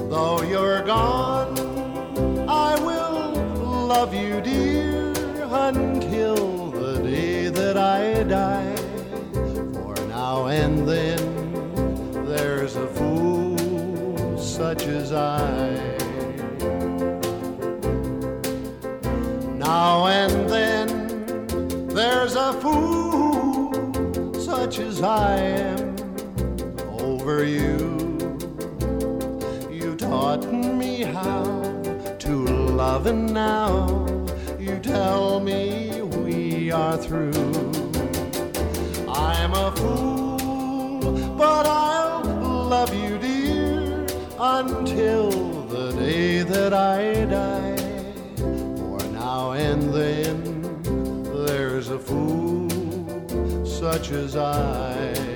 [0.10, 1.58] Though you're gone,
[2.50, 3.34] I will
[3.88, 5.14] love you, dear,
[5.52, 8.76] until the day that I die.
[9.74, 11.22] For now and then,
[12.26, 13.13] there's a fool
[14.54, 15.50] such as I.
[19.58, 23.74] Now and then, there's a fool
[24.36, 25.96] such as I am
[27.00, 27.80] over you.
[29.72, 31.44] You taught me how
[32.20, 32.34] to
[32.84, 34.06] love, and now
[34.60, 37.34] you tell me we are through.
[39.10, 42.24] I'm a fool, but I'll
[42.70, 43.33] love you, dear,
[44.44, 45.30] until
[45.68, 47.78] the day that I die.
[48.36, 50.38] For now and then,
[51.46, 52.70] there's a fool
[53.66, 55.33] such as I.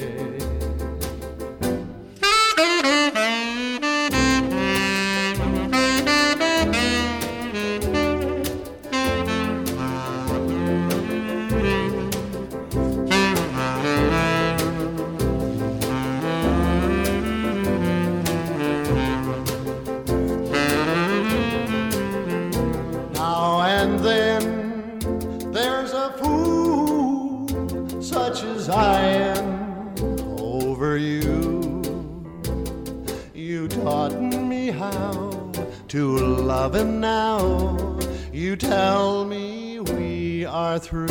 [36.76, 37.98] and now
[38.34, 41.08] you tell me we are through.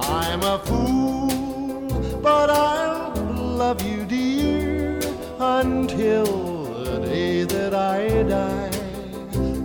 [0.00, 1.88] I'm a fool,
[2.22, 5.00] but I'll love you, dear,
[5.38, 8.70] until the day that I die.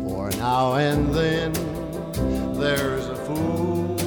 [0.08, 1.54] For now and then,
[2.60, 3.98] there's a fool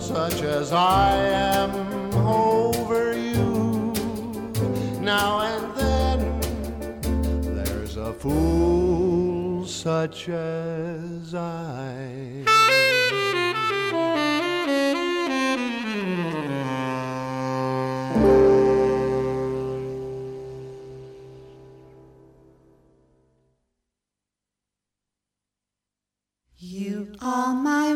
[0.00, 1.70] such as I am
[2.26, 3.92] over you.
[5.00, 6.18] Now and then,
[7.54, 8.67] there's a fool
[9.88, 12.44] such as I.
[26.58, 27.94] You are my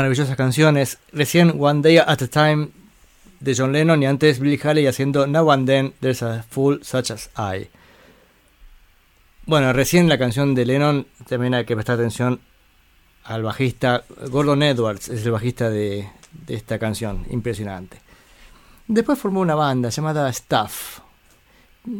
[0.00, 0.96] maravillosas canciones.
[1.12, 2.70] Recién One Day at a Time
[3.38, 7.10] de John Lennon y antes Billy Haley haciendo Now and Then There's a Fool Such
[7.10, 7.68] as I.
[9.44, 12.40] Bueno, recién la canción de Lennon también hay que prestar atención
[13.24, 16.08] al bajista Gordon Edwards, es el bajista de,
[16.48, 18.00] esta canción, impresionante.
[18.88, 21.00] Después formó una banda llamada Staff.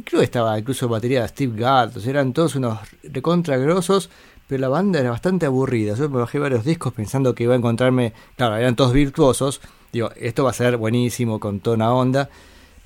[0.05, 4.09] Creo que estaba incluso batería de Steve Gadd, eran todos unos recontra grosos,
[4.51, 5.94] pero la banda era bastante aburrida.
[5.94, 9.61] Yo me bajé varios discos pensando que iba a encontrarme, claro, eran todos virtuosos.
[9.92, 12.28] Digo, esto va a ser buenísimo con toda una onda,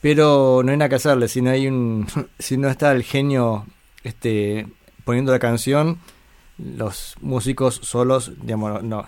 [0.02, 1.66] pero no hay nada que hacerle, si no hay
[2.38, 3.64] si no está el genio
[4.02, 4.66] este
[5.06, 6.00] poniendo la canción,
[6.58, 9.06] los músicos solos, digamos, no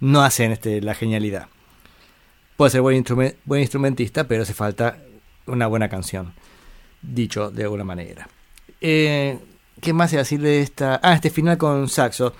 [0.00, 1.48] no hacen este la genialidad.
[2.56, 3.04] Puede ser buen,
[3.44, 4.96] buen instrumentista, pero hace falta
[5.44, 6.32] una buena canción.
[7.02, 8.30] Dicho de alguna manera.
[8.80, 9.38] Eh,
[9.80, 11.00] ¿Qué más a decir de esta?
[11.02, 12.32] Ah, este final con saxo.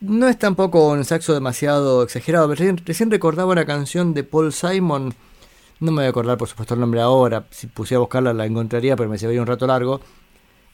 [0.00, 2.48] No es tampoco un saxo demasiado exagerado.
[2.48, 5.14] Recién, recién recordaba una canción de Paul Simon.
[5.80, 7.46] No me voy a acordar, por supuesto, el nombre ahora.
[7.50, 10.00] Si pusiera a buscarla la encontraría, pero me llevaría un rato largo.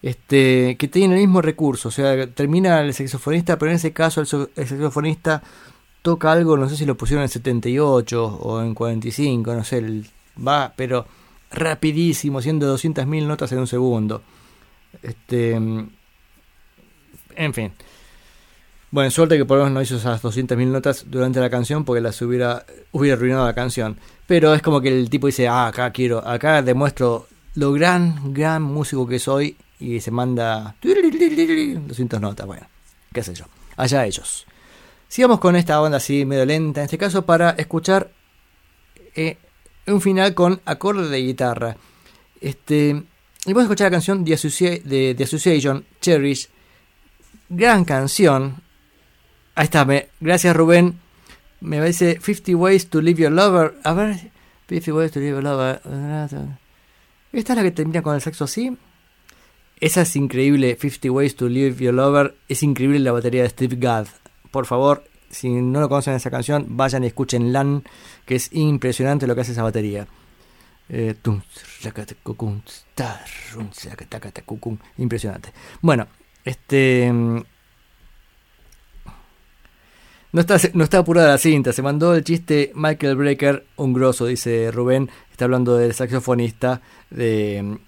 [0.02, 1.88] Este, que tiene el mismo recurso.
[1.88, 5.42] O sea, termina el saxofonista, pero en ese caso el, saxofonista
[6.02, 10.08] toca algo, no sé si lo pusieron en 78 o en 45, no sé, el-
[10.44, 11.06] va, pero
[11.52, 14.22] rapidísimo, haciendo 200.000 notas en un segundo.
[15.00, 15.90] Este, en
[17.54, 17.72] fin.
[18.90, 22.02] Bueno, suerte que por lo menos no hizo esas 200.000 notas durante la canción porque
[22.02, 23.96] las hubiera, hubiera arruinado la canción.
[24.26, 28.62] Pero es como que el tipo dice, ah, acá quiero, acá demuestro lo gran, gran
[28.62, 32.66] músico que soy y se manda 200 notas, bueno,
[33.12, 34.46] qué sé yo, allá ellos.
[35.08, 38.10] Sigamos con esta onda así medio lenta, en este caso para escuchar
[39.14, 39.36] eh,
[39.86, 41.76] un final con acorde de guitarra.
[42.40, 43.02] Este,
[43.44, 46.48] y vamos a escuchar la canción The, de Association, Cherish.
[47.48, 48.62] Gran canción.
[49.56, 49.86] Ahí está,
[50.20, 51.00] gracias Rubén.
[51.60, 53.74] Me dice 50 Ways to Leave Your Lover.
[53.82, 54.30] A ver,
[54.68, 55.80] 50 Ways to Leave Your Lover.
[57.32, 58.76] Esta es la que termina con el sexo así.
[59.80, 62.36] Esa es increíble, 50 Ways to Leave Your Lover.
[62.48, 64.06] Es increíble la batería de Steve Gadd.
[64.52, 67.82] Por favor, si no lo conocen esa canción, vayan y escuchen LAN,
[68.24, 70.06] que es impresionante lo que hace esa batería.
[74.98, 75.52] Impresionante.
[75.80, 76.06] Bueno,
[76.44, 77.10] este.
[77.10, 77.42] mm,
[80.32, 84.24] No está, no está apurada la cinta, se mandó el chiste Michael Brecker, un grosso,
[84.26, 85.10] dice Rubén.
[85.30, 86.80] Está hablando del saxofonista
[87.10, 87.78] de,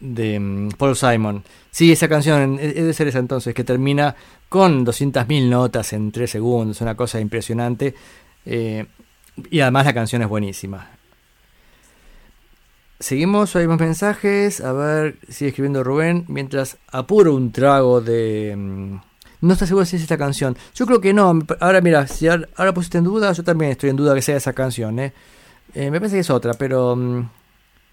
[0.00, 1.42] de mm, Paul Simon.
[1.70, 4.14] Sí, esa canción es es de ser esa entonces, que termina
[4.48, 7.94] con 200.000 notas en 3 segundos, una cosa impresionante.
[8.44, 8.86] eh,
[9.50, 10.90] y además la canción es buenísima.
[13.00, 14.60] Seguimos, hay más mensajes.
[14.60, 16.24] A ver, sigue escribiendo Rubén.
[16.28, 18.54] Mientras apuro un trago de.
[18.56, 18.94] mm,
[19.40, 20.56] No está seguro si es esta canción.
[20.74, 21.38] Yo creo que no.
[21.60, 24.52] Ahora, mira, si ahora, pusiste en duda, yo también estoy en duda que sea esa
[24.52, 24.98] canción.
[24.98, 25.12] ¿eh?
[25.74, 26.94] Eh, me parece que es otra, pero.
[26.94, 27.28] mm,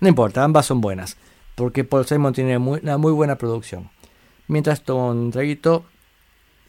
[0.01, 1.15] no importa, ambas son buenas.
[1.55, 3.89] Porque Paul Simon tiene una muy buena producción.
[4.47, 5.85] Mientras tomo un traguito.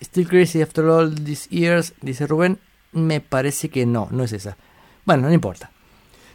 [0.00, 2.58] Still Crazy After All These Years, dice Rubén.
[2.92, 4.56] Me parece que no, no es esa.
[5.04, 5.72] Bueno, no importa.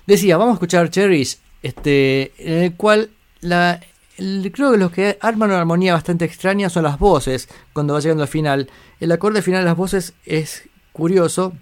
[0.05, 3.09] Decía, vamos a escuchar Cherish, este, en el cual
[3.41, 3.80] la,
[4.18, 8.24] creo que los que arman una armonía bastante extraña son las voces, cuando va llegando
[8.24, 8.70] al final.
[8.99, 11.53] El acorde final de las voces es curioso,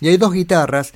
[0.00, 0.92] y hay dos guitarras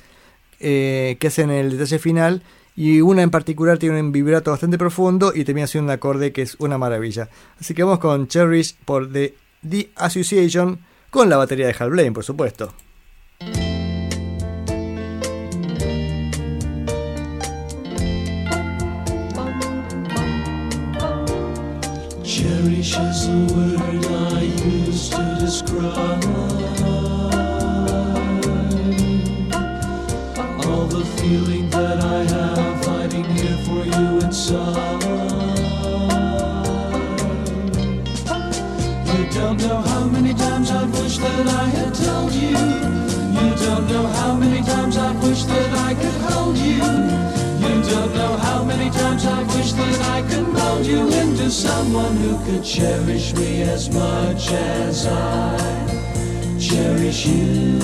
[0.59, 2.41] eh, que hacen el detalle final,
[2.75, 6.41] y una en particular tiene un vibrato bastante profundo y termina siendo un acorde que
[6.41, 7.29] es una maravilla.
[7.59, 9.35] Así que vamos con Cherish por The,
[9.67, 10.79] The Association,
[11.11, 12.73] con la batería de Hal Blaine, por supuesto.
[22.93, 26.23] Cherish is the word I use to describe
[30.67, 35.03] all the feeling that I have hiding here for you inside.
[39.09, 42.49] You don't know how many times I've wished that I had told you.
[42.49, 46.83] You don't know how many times I've wished that I could hold you.
[47.65, 50.42] You don't know how many times I've wished that I could
[50.83, 55.57] mold you into someone who could cherish me as much as I
[56.59, 57.79] cherish you.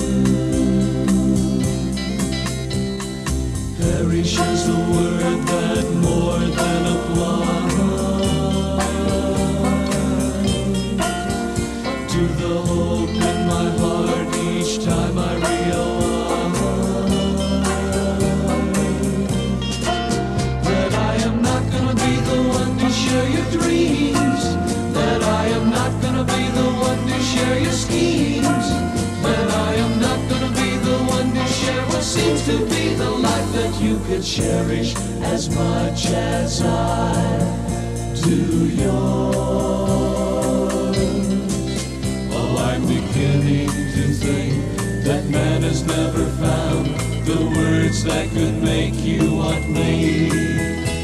[3.78, 7.89] Perish is the word that more than applies
[33.80, 37.38] could cherish as much as I
[38.22, 38.90] do yours.
[42.30, 46.86] Oh, I'm beginning to think that man has never found
[47.24, 50.28] the words that could make you want me.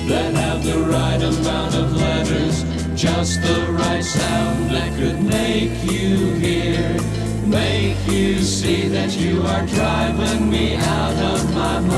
[0.09, 2.65] That have the right amount of letters,
[2.95, 7.26] just the right sound that could make you hear.
[7.47, 11.97] Make you see that you are driving me out of my mind.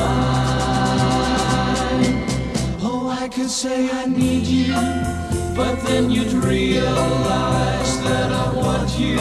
[2.82, 4.74] Oh, I could say I need you,
[5.56, 9.16] but then you'd realize that I want you.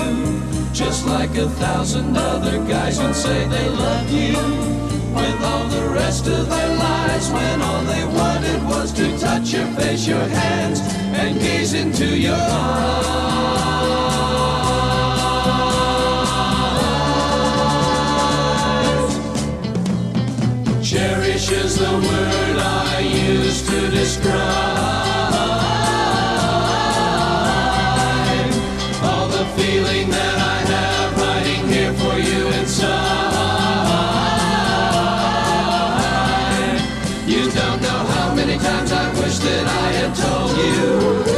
[0.73, 4.35] Just like a thousand other guys would say they love you.
[5.15, 9.67] With all the rest of their lives, when all they wanted was to touch your
[9.77, 14.16] face, your hands, and gaze into your eyes.
[21.47, 24.33] Cherish is the word I use to describe
[29.01, 32.97] all the feeling that I have hiding here for you inside.
[37.25, 41.36] You don't know how many times I wish that I had told you.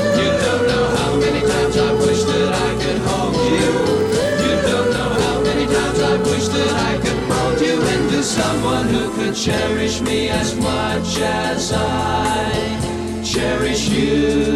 [8.40, 14.56] Someone who could cherish me as much as I cherish you.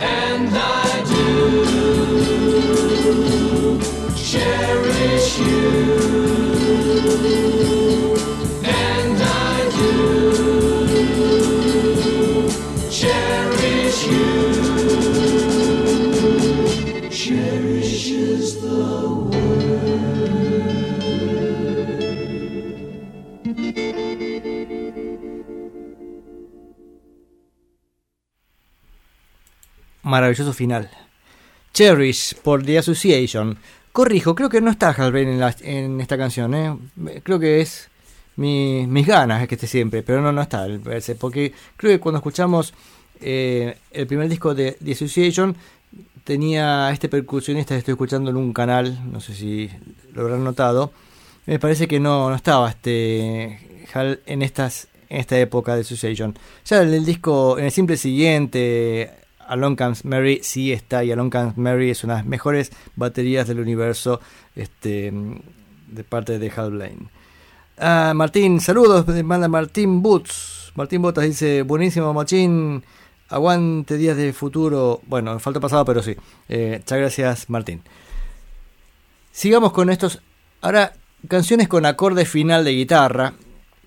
[0.00, 1.38] And I do
[4.16, 6.47] cherish you.
[30.08, 30.88] Maravilloso final.
[31.74, 33.58] Cherish por The Association.
[33.92, 36.54] Corrijo, creo que no está Hal Blaine en, la- en esta canción.
[36.54, 36.74] ¿eh?
[37.22, 37.88] Creo que es
[38.36, 40.66] mi- mis ganas es que esté siempre, pero no, no está.
[41.20, 42.72] Porque creo que cuando escuchamos
[43.20, 45.54] eh, el primer disco de The Association,
[46.24, 49.68] tenía este percusionista que estoy escuchando en un canal, no sé si
[50.14, 50.92] lo habrán notado.
[51.44, 56.34] Me parece que no, no estaba este Hal en estas en esta época de Association.
[56.64, 59.10] Ya en el disco, en el simple siguiente,
[59.48, 63.48] Along Comes Mary sí está y Along Comes Mary es una de las mejores baterías
[63.48, 64.20] del universo
[64.54, 65.12] este,
[65.88, 67.08] de parte de Hal Blaine.
[67.78, 70.72] Ah, Martín, saludos, manda Martín Boots.
[70.74, 72.84] Martín Botas dice, buenísimo Machín,
[73.28, 75.00] aguante días de futuro.
[75.06, 76.14] Bueno, falta pasado, pero sí.
[76.48, 77.82] Eh, muchas gracias Martín.
[79.32, 80.20] Sigamos con estos,
[80.60, 80.92] ahora
[81.26, 83.34] canciones con acorde final de guitarra.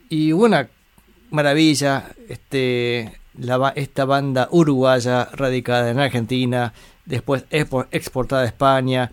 [0.10, 0.70] Y una
[1.30, 6.74] maravilla, este, la esta banda uruguaya radicada en Argentina,
[7.06, 9.12] después expo- exportada a España,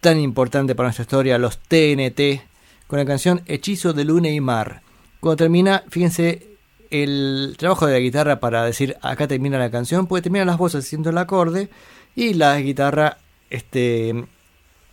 [0.00, 2.42] tan importante para nuestra historia, los TNT,
[2.86, 4.82] con la canción Hechizo de Luna y Mar.
[5.20, 6.46] Cuando termina, fíjense
[6.90, 10.84] el trabajo de la guitarra para decir acá termina la canción, porque terminan las voces
[10.84, 11.68] haciendo el acorde
[12.14, 13.18] y la guitarra
[13.50, 14.24] este,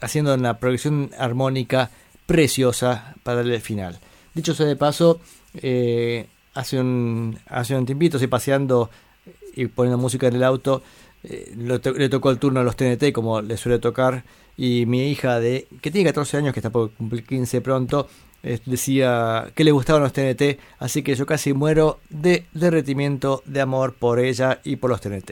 [0.01, 1.91] haciendo una progresión armónica
[2.25, 3.99] preciosa para el final.
[4.33, 5.21] Dicho sea de paso,
[5.55, 8.89] eh, hace, un, hace un tiempito, estoy paseando
[9.55, 10.81] y poniendo música en el auto,
[11.23, 14.23] eh, le tocó el turno a los TNT como le suele tocar
[14.57, 18.07] y mi hija de que tiene 14 años que está por cumplir 15 pronto
[18.65, 23.95] decía que le gustaban los TNT así que yo casi muero de derretimiento de amor
[23.95, 25.31] por ella y por los TNT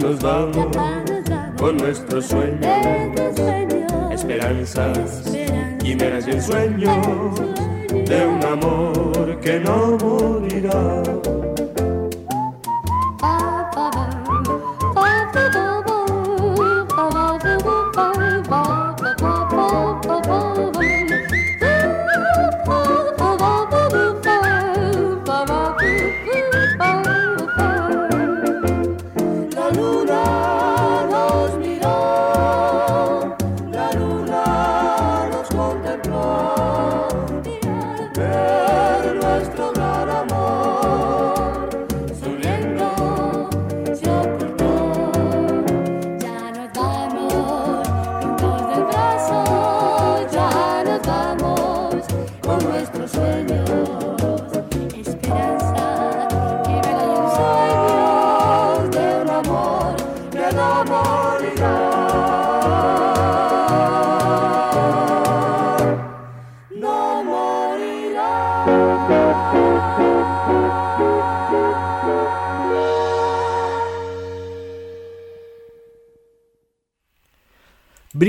[0.00, 0.68] nos vamos
[1.58, 2.62] con nuestros sueños,
[4.12, 5.22] esperanzas,
[5.80, 7.40] quimeras y ensueños
[7.90, 11.02] de un amor que no morirá.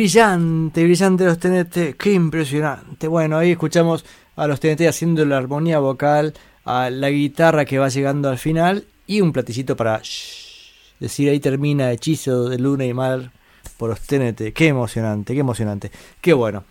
[0.10, 3.08] Brillante, brillante los TNT, qué impresionante.
[3.08, 4.04] Bueno, ahí escuchamos
[4.38, 6.34] a los TNT haciendo la armonía vocal,
[6.66, 11.40] a la guitarra que va llegando al final y un platillicito para shh, decir ahí
[11.40, 13.32] termina Hechizo de Luna y Mar
[13.78, 14.52] por los TNT.
[14.52, 15.92] Qué emocionante, qué emocionante.
[16.20, 16.64] Qué bueno.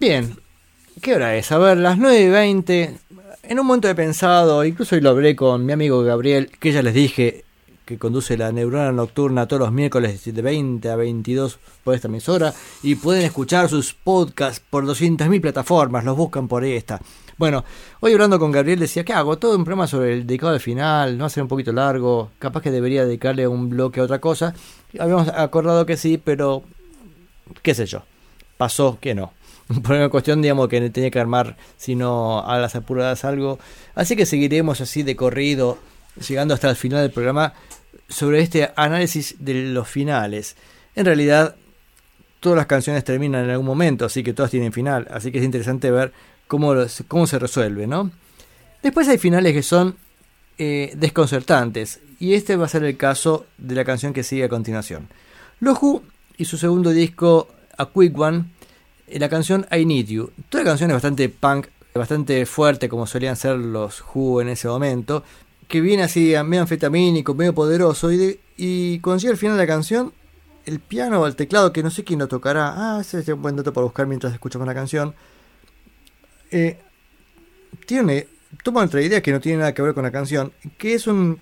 [0.00, 0.34] Bien,
[1.02, 1.52] ¿qué hora es?
[1.52, 2.98] A ver, las 9 y 20.
[3.42, 6.80] En un momento he pensado, incluso hoy lo hablé con mi amigo Gabriel, que ya
[6.80, 7.44] les dije
[7.84, 12.54] que conduce la neurona nocturna todos los miércoles de 20 a 22 por esta emisora
[12.82, 17.00] y pueden escuchar sus podcasts por 200.000 plataformas, los buscan por esta.
[17.38, 17.64] Bueno,
[18.00, 19.38] hoy hablando con Gabriel decía, ¿qué hago?
[19.38, 22.70] Todo un programa sobre el dedicado al final, no ser un poquito largo, capaz que
[22.70, 24.54] debería dedicarle un bloque a otra cosa.
[24.98, 26.62] Habíamos acordado que sí, pero
[27.62, 28.04] qué sé yo,
[28.56, 29.32] pasó que no.
[29.82, 33.58] Por una cuestión, digamos, que tenía que armar, sino a las apuradas algo.
[33.94, 35.78] Así que seguiremos así de corrido,
[36.28, 37.54] llegando hasta el final del programa,
[38.12, 40.56] sobre este análisis de los finales.
[40.94, 41.56] En realidad,
[42.40, 45.08] todas las canciones terminan en algún momento, así que todas tienen final.
[45.10, 46.12] Así que es interesante ver
[46.46, 46.74] cómo,
[47.08, 48.10] cómo se resuelve, ¿no?
[48.82, 49.96] Después hay finales que son
[50.58, 54.48] eh, desconcertantes, y este va a ser el caso de la canción que sigue a
[54.48, 55.08] continuación.
[55.60, 55.78] Los
[56.36, 57.48] y su segundo disco,
[57.78, 58.44] A Quick One,
[59.08, 60.30] eh, la canción I Need You.
[60.48, 64.68] Toda la canción es bastante punk, bastante fuerte, como solían ser los Who en ese
[64.68, 65.24] momento,
[65.72, 69.66] que viene así medio anfetamínico, medio poderoso, y, de- y cuando el final de la
[69.66, 70.12] canción,
[70.66, 73.40] el piano o el teclado, que no sé quién lo tocará, ah, ese es un
[73.40, 75.14] buen dato para buscar mientras escuchamos la canción,
[76.50, 76.78] eh,
[77.86, 78.28] tiene,
[78.62, 81.40] toma otra idea que no tiene nada que ver con la canción, que es un,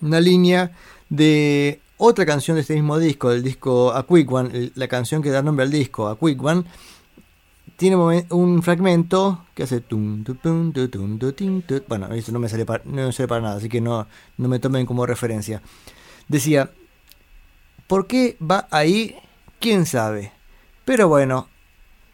[0.00, 0.72] una línea
[1.10, 5.28] de otra canción de este mismo disco, del disco A Quick One, la canción que
[5.28, 6.64] da nombre al disco, A Quick One,
[7.78, 11.80] tiene un fragmento que hace tum, tum, tu, tin, tu.
[11.86, 14.58] bueno, eso no me sale para, no sale para nada, así que no, no me
[14.58, 15.62] tomen como referencia.
[16.26, 16.72] Decía,
[17.86, 19.14] ¿por qué va ahí?
[19.60, 20.32] ¿Quién sabe?
[20.84, 21.48] Pero bueno,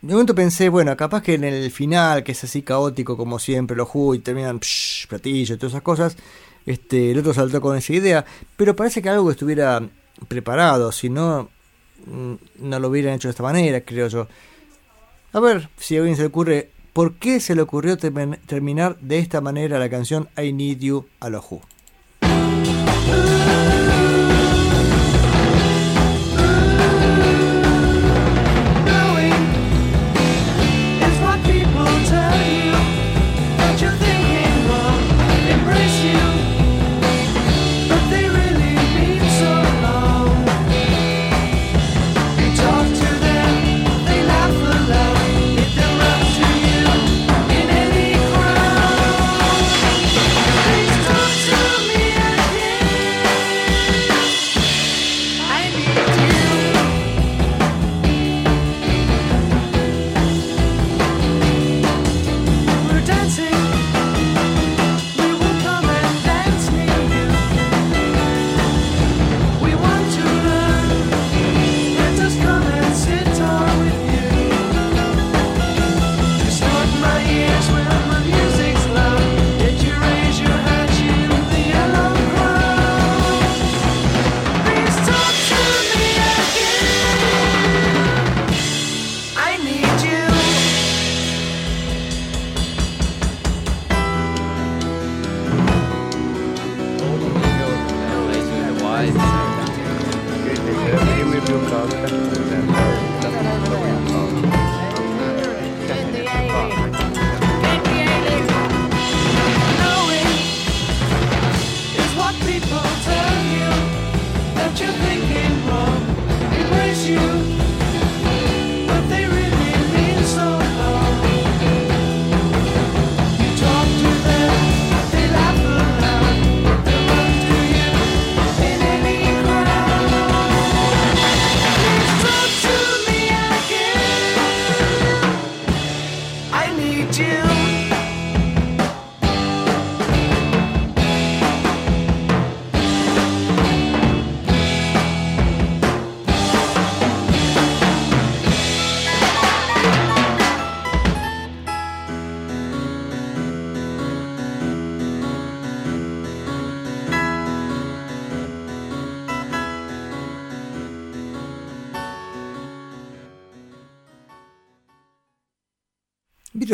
[0.02, 3.74] de momento pensé, bueno, capaz que en el final, que es así caótico como siempre,
[3.74, 6.16] los jugos y terminan psh, platillo y todas esas cosas,
[6.66, 8.22] este, el otro saltó con esa idea,
[8.58, 9.80] pero parece que algo estuviera
[10.28, 11.48] preparado, si no,
[12.04, 14.28] mm, no lo hubieran hecho de esta manera, creo yo.
[15.34, 19.18] A ver si alguien se le ocurre, ¿por qué se le ocurrió termin- terminar de
[19.18, 21.60] esta manera la canción I Need You a los Who?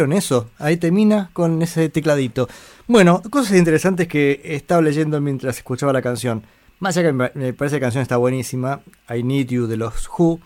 [0.01, 0.49] ¿Vieron eso?
[0.57, 2.49] Ahí termina con ese tecladito.
[2.87, 6.43] Bueno, cosas interesantes que estaba leyendo mientras escuchaba la canción.
[6.79, 8.81] Más allá que me me parece que la canción está buenísima,
[9.15, 10.41] I Need You de los Who.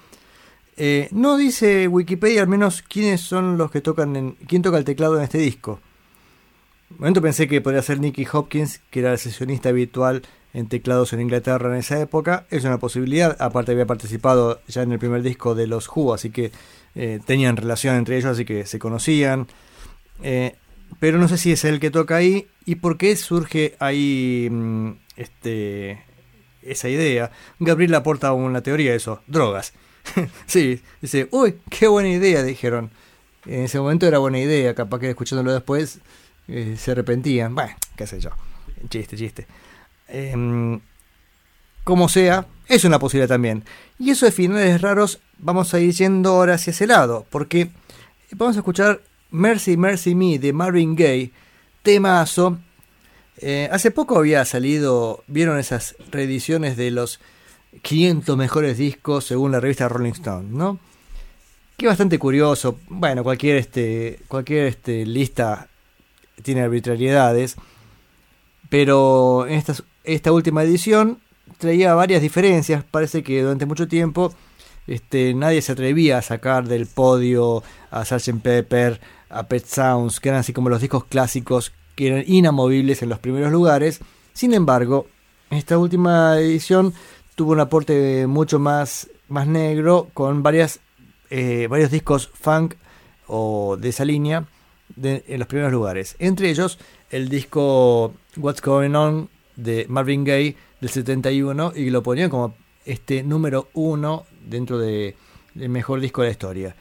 [0.77, 4.85] Eh, no dice Wikipedia al menos quiénes son los que tocan en, quién toca el
[4.85, 5.79] teclado en este disco.
[6.91, 11.13] Un momento pensé que podría ser Nicky Hopkins, que era el sesionista habitual en teclados
[11.13, 12.45] en Inglaterra en esa época.
[12.51, 13.37] Es una posibilidad.
[13.39, 16.51] Aparte había participado ya en el primer disco de los Who, así que
[16.95, 19.49] eh, tenían relación entre ellos, así que se conocían.
[20.23, 20.57] Eh,
[21.01, 24.91] pero no sé si es el que toca ahí y por qué surge ahí mm,
[25.17, 26.03] este,
[26.63, 27.31] esa idea.
[27.59, 29.73] Gabriel aporta una teoría de eso, drogas.
[30.47, 32.91] sí, dice, uy, qué buena idea, dijeron.
[33.47, 36.01] En ese momento era buena idea, capaz que escuchándolo después
[36.49, 37.55] eh, se arrepentían.
[37.55, 38.31] Bueno, qué sé yo.
[38.89, 39.47] Chiste, chiste.
[40.09, 40.81] Em,
[41.85, 43.65] como sea, es una posibilidad también.
[43.99, 47.71] Y eso de finales raros, vamos a ir yendo ahora hacia ese lado, porque
[48.33, 51.33] vamos a escuchar Mercy, Mercy Me de Marvin Gaye,
[51.83, 52.59] temazo.
[53.37, 57.21] Eh, hace poco había salido, vieron esas reediciones de los
[57.83, 60.79] 500 mejores discos según la revista Rolling Stone, ¿no?
[61.77, 62.79] Que bastante curioso.
[62.89, 65.69] Bueno, cualquier este, cualquier este lista
[66.43, 67.57] tiene arbitrariedades,
[68.71, 71.19] pero en esta, esta última edición
[71.59, 72.83] traía varias diferencias.
[72.83, 74.33] Parece que durante mucho tiempo
[74.87, 78.43] este, nadie se atrevía a sacar del podio a Sgt.
[78.43, 83.09] Pepper, a Pet Sounds, que eran así como los discos clásicos que eran inamovibles en
[83.09, 84.01] los primeros lugares.
[84.33, 85.07] Sin embargo,
[85.51, 86.93] esta última edición
[87.35, 90.81] tuvo un aporte mucho más, más negro con varias,
[91.31, 92.75] eh, varios discos funk
[93.27, 94.47] o de esa línea
[95.03, 96.17] en los primeros lugares.
[96.19, 96.79] Entre ellos
[97.11, 102.55] el disco What's Going On de Marvin Gaye del 71 y lo ponían como
[102.85, 105.17] este número uno dentro de-
[105.55, 106.77] del mejor disco de la historia.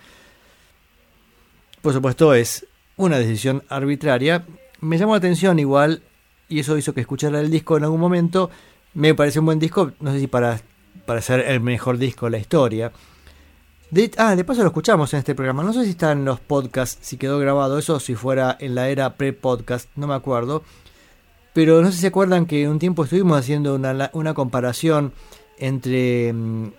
[1.82, 2.66] Por supuesto es
[2.98, 4.46] una decisión arbitraria.
[4.82, 6.02] Me llamó la atención igual
[6.50, 8.50] y eso hizo que escuchara el disco en algún momento.
[8.94, 10.60] Me pareció un buen disco, no sé si para,
[11.06, 12.92] para ser el mejor disco de la historia.
[14.18, 15.64] Ah, de paso lo escuchamos en este programa.
[15.64, 18.90] No sé si está en los podcasts, si quedó grabado eso, si fuera en la
[18.90, 20.64] era pre-podcast, no me acuerdo.
[21.54, 25.14] Pero no sé si se acuerdan que un tiempo estuvimos haciendo una, una comparación
[25.60, 26.72] entre, mm,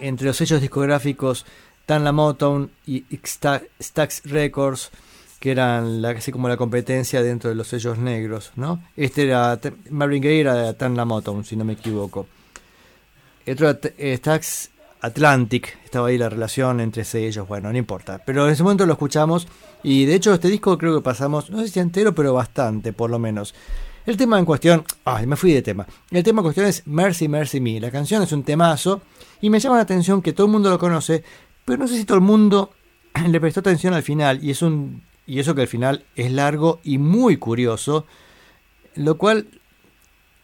[0.00, 1.44] entre los sellos discográficos
[1.86, 4.90] Tan La Motown y Sta- Stax Records,
[5.38, 8.82] que eran la, como la competencia dentro de los sellos negros, ¿no?
[8.96, 9.58] Este era,
[9.90, 12.26] Marvin Gaye era de Tan La Motown, si no me equivoco.
[13.46, 14.70] Otro eh, Stax
[15.02, 18.20] Atlantic, estaba ahí la relación entre ellos, bueno, no importa.
[18.24, 19.46] Pero en ese momento lo escuchamos
[19.84, 23.10] y de hecho este disco creo que pasamos, no sé si entero, pero bastante, por
[23.10, 23.54] lo menos.
[24.04, 25.86] El tema en cuestión, ay, me fui de tema.
[26.10, 27.78] El tema en cuestión es Mercy, Mercy Me.
[27.80, 29.02] La canción es un temazo
[29.40, 31.22] y me llama la atención que todo el mundo lo conoce,
[31.64, 32.72] pero no sé si todo el mundo
[33.28, 36.80] le prestó atención al final y es un y eso que el final es largo
[36.84, 38.06] y muy curioso,
[38.94, 39.48] lo cual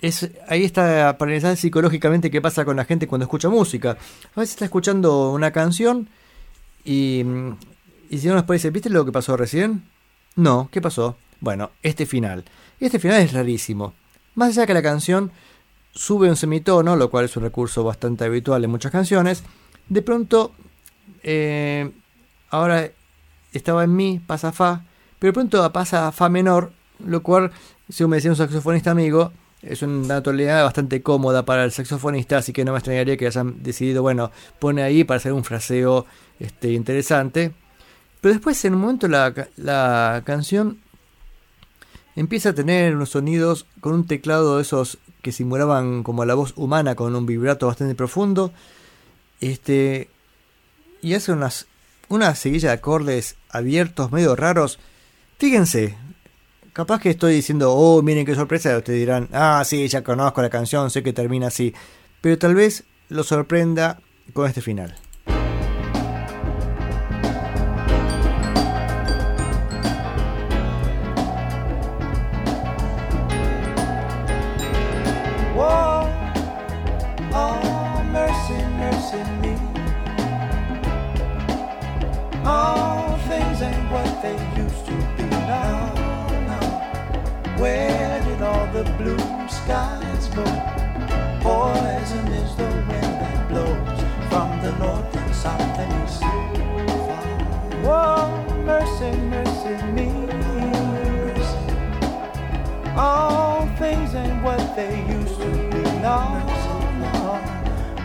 [0.01, 3.97] es ahí está para psicológicamente qué pasa con la gente cuando escucha música.
[4.35, 6.09] A veces está escuchando una canción
[6.85, 7.25] y,
[8.11, 9.85] y si no nos parece, ¿viste lo que pasó recién?
[10.35, 11.17] No, ¿qué pasó?
[11.41, 12.45] Bueno, este final.
[12.81, 13.95] Este final es rarísimo.
[14.35, 15.31] Más allá que la canción
[15.93, 19.45] sube un semitono, lo cual es un recurso bastante habitual en muchas canciones,
[19.89, 20.53] de pronto,
[21.23, 21.91] eh,
[22.51, 22.91] ahora
[23.53, 24.85] estaba en mi, pasa fa,
[25.19, 26.73] pero de pronto pasa a fa menor,
[27.05, 27.51] lo cual,
[27.89, 32.53] según me decía un saxofonista amigo, es una tonalidad bastante cómoda para el saxofonista, así
[32.53, 36.07] que no me extrañaría que hayan decidido, bueno, pone ahí para hacer un fraseo
[36.41, 37.53] este, interesante.
[38.21, 40.79] Pero después, en un momento, la canción
[42.17, 46.53] empieza a tener unos sonidos con un teclado de esos que simulaban como la voz
[46.57, 48.53] humana con un vibrato bastante profundo.
[49.41, 50.11] Este,
[51.01, 51.67] y hace unas,
[52.09, 54.79] una seguilla de acordes abiertos, medio raros.
[55.39, 55.97] Fíjense,
[56.73, 60.51] capaz que estoy diciendo, oh, miren qué sorpresa, ustedes dirán, ah, sí, ya conozco la
[60.51, 61.75] canción, sé que termina así.
[62.21, 64.01] Pero tal vez lo sorprenda
[64.33, 64.95] con este final.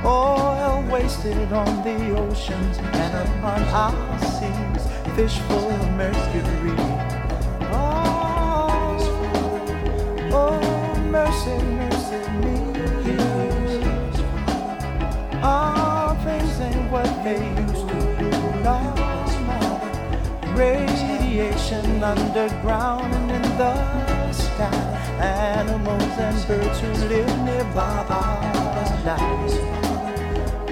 [0.08, 6.78] Oil wasted on the oceans and upon our seas, fish full of mercury.
[7.74, 8.98] Oh,
[10.32, 12.56] oh mercy, mercy me.
[15.44, 18.30] Our things ain't what they used to be.
[18.64, 19.60] Lost my
[20.56, 24.72] radiation underground and in the sky.
[25.20, 29.87] Animals and birds who live nearby are nice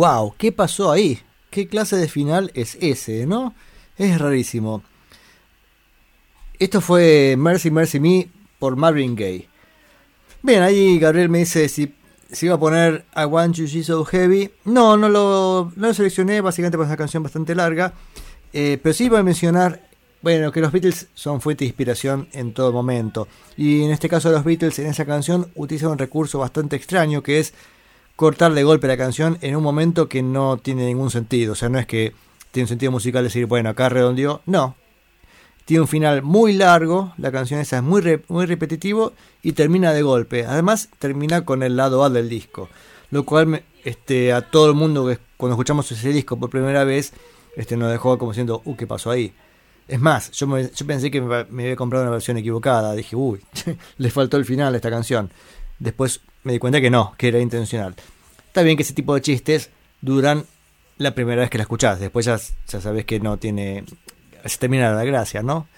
[0.00, 1.20] Wow, ¿qué pasó ahí?
[1.50, 3.54] ¿Qué clase de final es ese, no?
[3.98, 4.82] Es rarísimo.
[6.58, 9.46] Esto fue Mercy Mercy Me por Marvin Gaye.
[10.40, 11.94] Bien, ahí Gabriel me dice si,
[12.32, 14.50] si iba a poner I Want You She's So Heavy.
[14.64, 17.92] No, no lo, no lo seleccioné, básicamente es una canción bastante larga.
[18.54, 19.86] Eh, pero sí iba a mencionar,
[20.22, 23.28] bueno, que los Beatles son fuente de inspiración en todo momento.
[23.54, 27.40] Y en este caso los Beatles en esa canción utilizan un recurso bastante extraño que
[27.40, 27.52] es
[28.20, 31.52] cortar de golpe la canción en un momento que no tiene ningún sentido.
[31.52, 32.12] O sea, no es que
[32.52, 34.42] tiene un sentido musical decir, bueno, acá redondeó.
[34.44, 34.76] No.
[35.64, 39.94] Tiene un final muy largo, la canción esa es muy, re- muy repetitivo y termina
[39.94, 40.44] de golpe.
[40.44, 42.68] Además, termina con el lado A del disco.
[43.10, 47.14] Lo cual este, a todo el mundo que cuando escuchamos ese disco por primera vez
[47.56, 49.32] este, nos dejó como diciendo, uh, ¿qué pasó ahí?
[49.88, 52.92] Es más, yo, me- yo pensé que me, me había comprado una versión equivocada.
[52.94, 53.40] Dije, uy,
[53.96, 55.30] le faltó el final a esta canción.
[55.78, 57.94] Después me di cuenta que no, que era intencional.
[58.46, 60.44] Está bien que ese tipo de chistes duran
[60.98, 62.00] la primera vez que la escuchás.
[62.00, 62.38] Después ya,
[62.68, 63.84] ya sabes que no tiene.
[64.44, 65.68] Se termina la gracia, ¿no?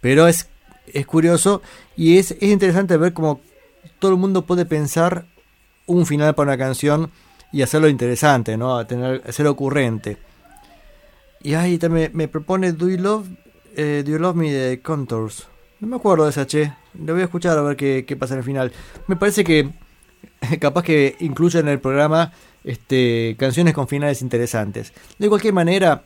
[0.00, 0.48] Pero es,
[0.92, 1.62] es curioso
[1.96, 3.40] y es, es interesante ver cómo
[3.98, 5.26] todo el mundo puede pensar
[5.86, 7.10] un final para una canción
[7.52, 8.84] y hacerlo interesante, ¿no?
[8.86, 10.16] Tener, hacerlo ocurrente.
[11.42, 13.28] Y ahí también me propone Do You Love,
[13.76, 15.46] eh, Do You Love Me de Contours.
[15.80, 16.72] No me acuerdo de esa, che.
[16.94, 18.72] Lo voy a escuchar a ver qué, qué pasa en el final.
[19.06, 19.70] Me parece que
[20.60, 22.32] capaz que incluya en el programa
[22.64, 24.92] este, canciones con finales interesantes.
[25.18, 26.04] De cualquier manera,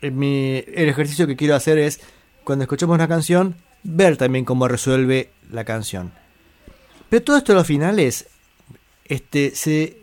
[0.00, 2.00] eh, el ejercicio que quiero hacer es,
[2.44, 6.12] cuando escuchemos una canción, ver también cómo resuelve la canción.
[7.08, 8.28] Pero todo esto de los finales
[9.04, 9.96] este, se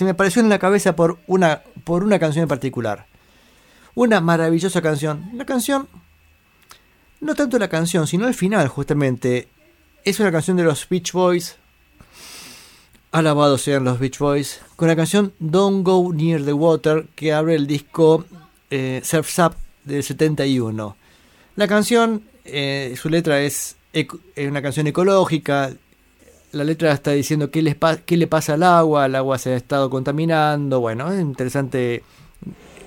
[0.00, 3.06] me apareció en la cabeza por una, por una canción en particular.
[3.94, 5.30] Una maravillosa canción.
[5.34, 5.88] La canción,
[7.20, 9.48] no tanto la canción, sino el final justamente.
[10.04, 11.56] Es una canción de los Beach Boys.
[13.16, 14.60] Alabados sean los Beach Boys.
[14.76, 18.26] Con la canción Don't Go Near the Water que abre el disco
[18.68, 20.94] eh, Surf's Up del 71.
[21.54, 23.76] La canción, eh, su letra es,
[24.36, 25.72] una canción ecológica.
[26.52, 27.74] La letra está diciendo qué,
[28.04, 30.80] qué le pasa al agua, el agua se ha estado contaminando.
[30.80, 32.02] Bueno, es interesante.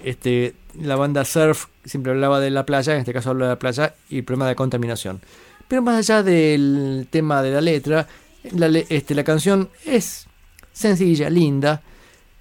[0.03, 3.59] Este, la banda Surf siempre hablaba de la playa, en este caso habla de la
[3.59, 5.21] playa y el problema de contaminación.
[5.67, 8.07] Pero más allá del tema de la letra,
[8.51, 10.27] la, este, la canción es
[10.71, 11.81] sencilla, linda,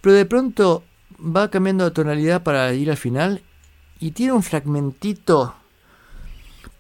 [0.01, 0.85] pero de pronto
[1.19, 3.43] va cambiando de tonalidad para ir al final
[4.01, 5.55] y tiene un fragmentito.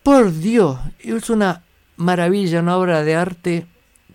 [0.02, 1.64] Por Dios, es una
[1.96, 3.66] maravilla, una obra de arte,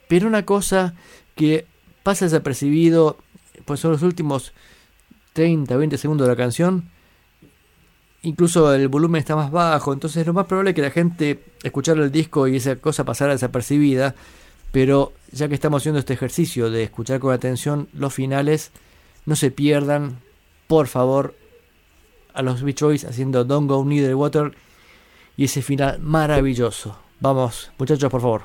[0.07, 0.93] pero una cosa
[1.35, 1.67] que
[2.03, 3.17] pasa desapercibido,
[3.65, 4.53] pues son los últimos
[5.33, 6.89] 30, 20 segundos de la canción
[8.23, 12.01] incluso el volumen está más bajo, entonces lo más probable es que la gente escuchara
[12.01, 14.15] el disco y esa cosa pasara desapercibida,
[14.73, 18.71] pero ya que estamos haciendo este ejercicio de escuchar con atención los finales,
[19.27, 20.19] no se pierdan,
[20.65, 21.35] por favor,
[22.33, 24.55] a los Beach Boys haciendo Don't Go Near the Water
[25.37, 26.97] y ese final maravilloso.
[27.19, 28.41] Vamos, muchachos, por favor.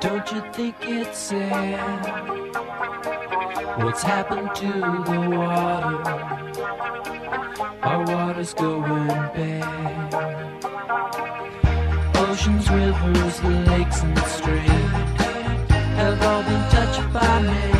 [0.00, 2.06] Don't you think it's sad?
[3.82, 5.96] What's happened to the water?
[7.82, 10.14] Our water's going bad.
[12.16, 14.90] Oceans, rivers, lakes, and streams
[16.00, 17.79] have all been touched by man.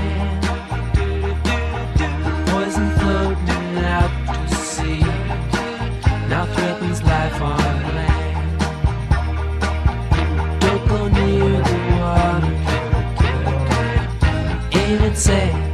[15.28, 15.69] Ain't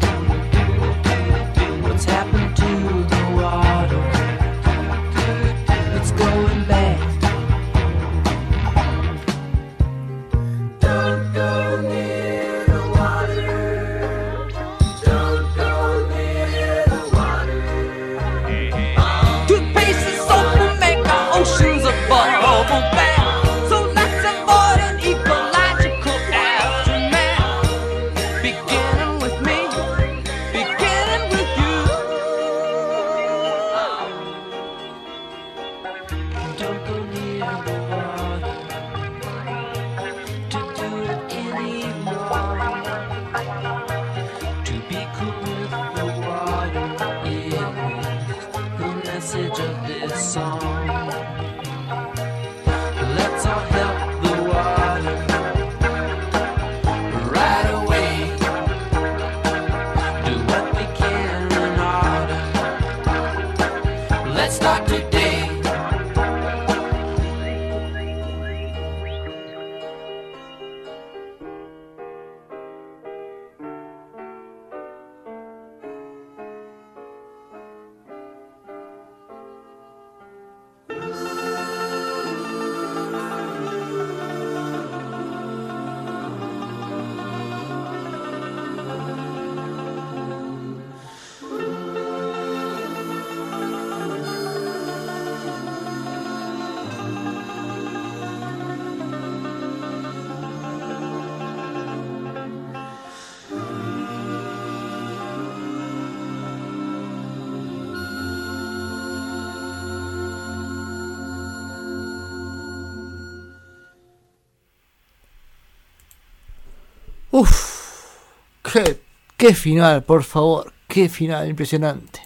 [118.84, 119.00] qué,
[119.36, 122.20] qué final, por favor, qué final impresionante.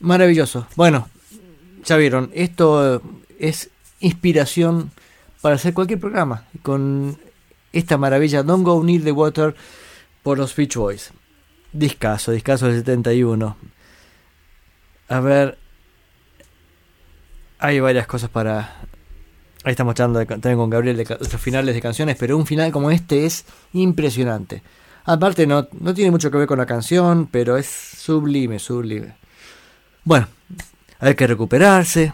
[0.00, 0.66] Maravilloso.
[0.76, 1.08] Bueno,
[1.84, 3.00] ya vieron, esto eh,
[3.38, 3.70] es
[4.00, 4.92] inspiración
[5.40, 7.18] para hacer cualquier programa con
[7.72, 9.54] esta maravilla Don't Go Near the Water
[10.22, 11.12] por los Beach Boys.
[11.72, 13.56] Discaso, discaso del 71.
[15.08, 15.58] A ver,
[17.58, 18.88] hay varias cosas para
[19.64, 22.90] Ahí estamos charlando también con Gabriel de los finales de canciones, pero un final como
[22.90, 24.62] este es impresionante.
[25.08, 29.16] Aparte no, no tiene mucho que ver con la canción, pero es sublime, sublime.
[30.04, 30.28] Bueno,
[30.98, 32.12] hay que recuperarse.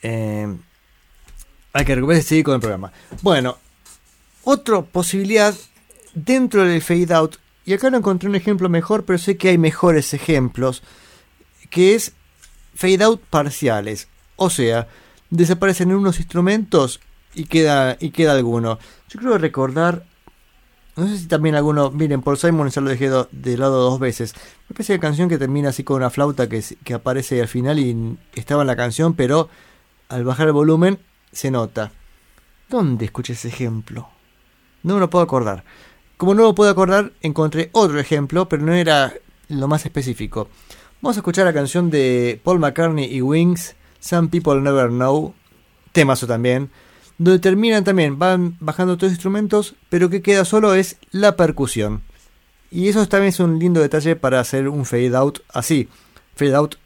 [0.00, 0.56] Eh,
[1.72, 2.92] hay que recuperarse y con el programa.
[3.20, 3.58] Bueno,
[4.44, 5.52] otra posibilidad
[6.14, 9.58] dentro del fade out, y acá no encontré un ejemplo mejor, pero sé que hay
[9.58, 10.84] mejores ejemplos,
[11.68, 12.12] que es
[12.76, 14.06] fade out parciales.
[14.36, 14.86] O sea,
[15.30, 17.00] desaparecen unos instrumentos
[17.34, 18.78] y queda, y queda alguno.
[19.08, 20.04] Yo creo recordar,
[20.96, 23.98] no sé si también alguno, miren, por Simon ya lo dejé do- de lado dos
[23.98, 24.34] veces.
[24.68, 27.78] Parece que hay canción que termina así con una flauta que, que aparece al final
[27.78, 29.48] y estaba en la canción, pero
[30.08, 30.98] al bajar el volumen
[31.32, 31.92] se nota.
[32.68, 34.08] ¿Dónde escuché ese ejemplo?
[34.82, 35.64] No me lo puedo acordar.
[36.16, 39.12] Como no lo puedo acordar, encontré otro ejemplo, pero no era
[39.48, 40.48] lo más específico.
[41.00, 45.34] Vamos a escuchar la canción de Paul McCartney y Wings, Some People Never Know,
[45.92, 46.70] temazo también,
[47.20, 52.00] donde terminan también, van bajando los instrumentos, pero que queda solo es la percusión.
[52.70, 55.90] Y eso también es un lindo detalle para hacer un fade out así,
[56.34, 56.76] fade out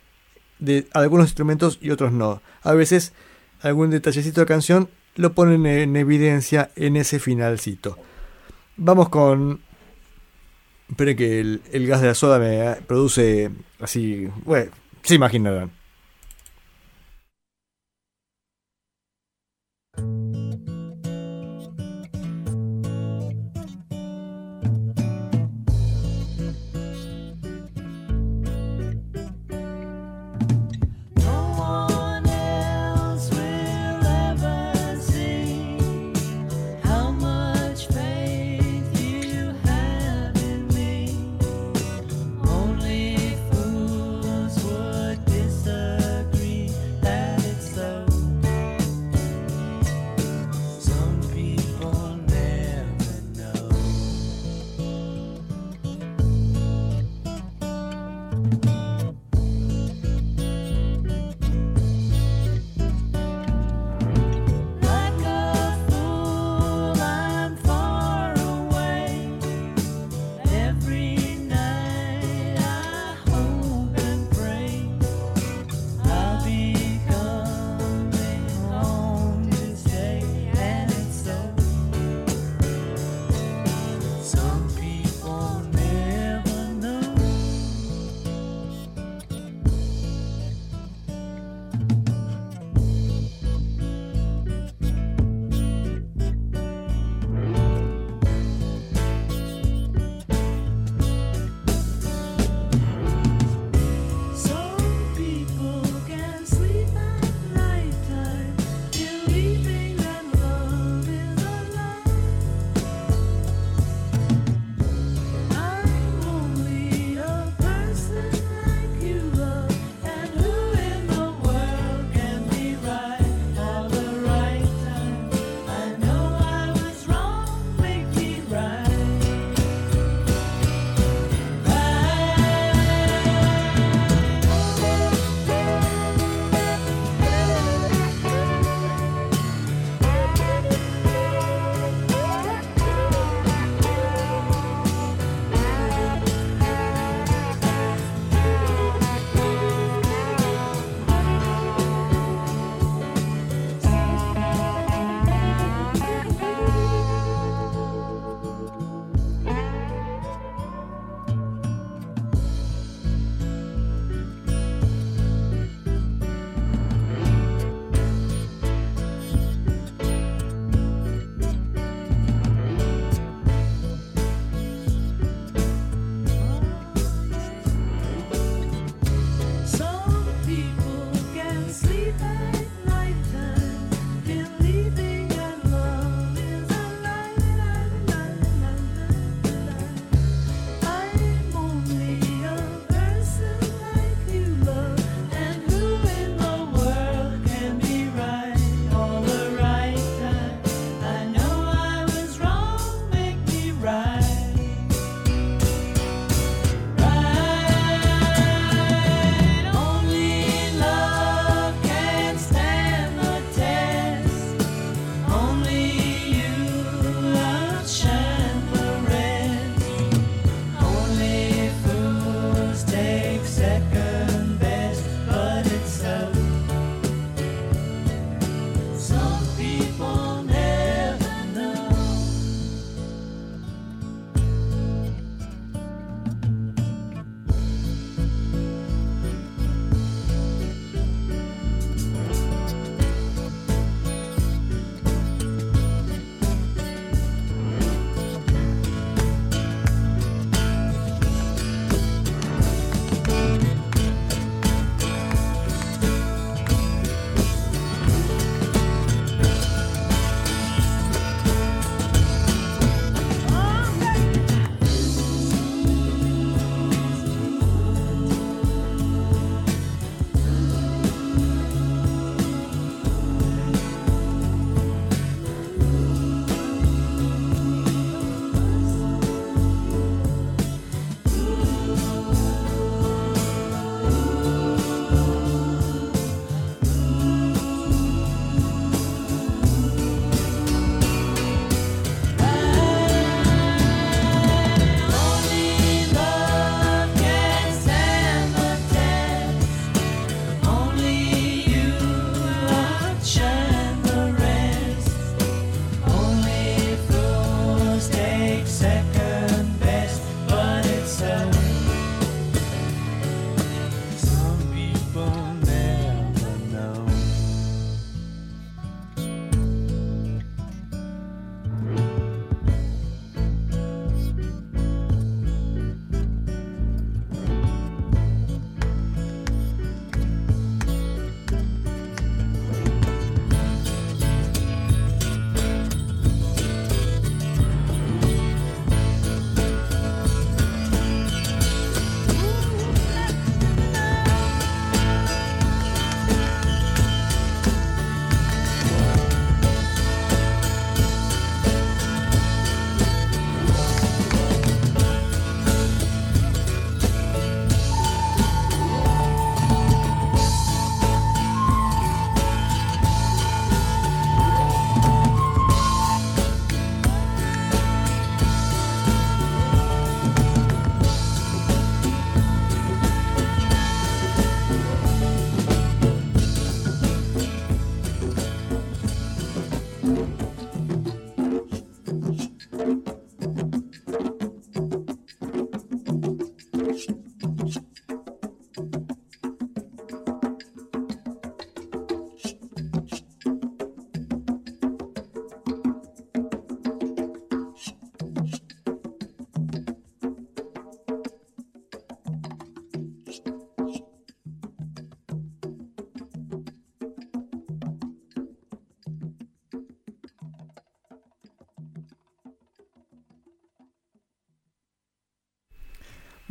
[0.59, 2.43] de algunos instrumentos y otros no.
[2.63, 3.13] A veces
[3.63, 7.97] algún detallecito de canción lo ponen en evidencia en ese finalcito.
[8.77, 9.61] Vamos con...
[10.91, 14.27] Esperen que el, el gas de la soda me eh, produce así...
[14.45, 14.73] Bueno,
[15.05, 15.71] se imaginarán.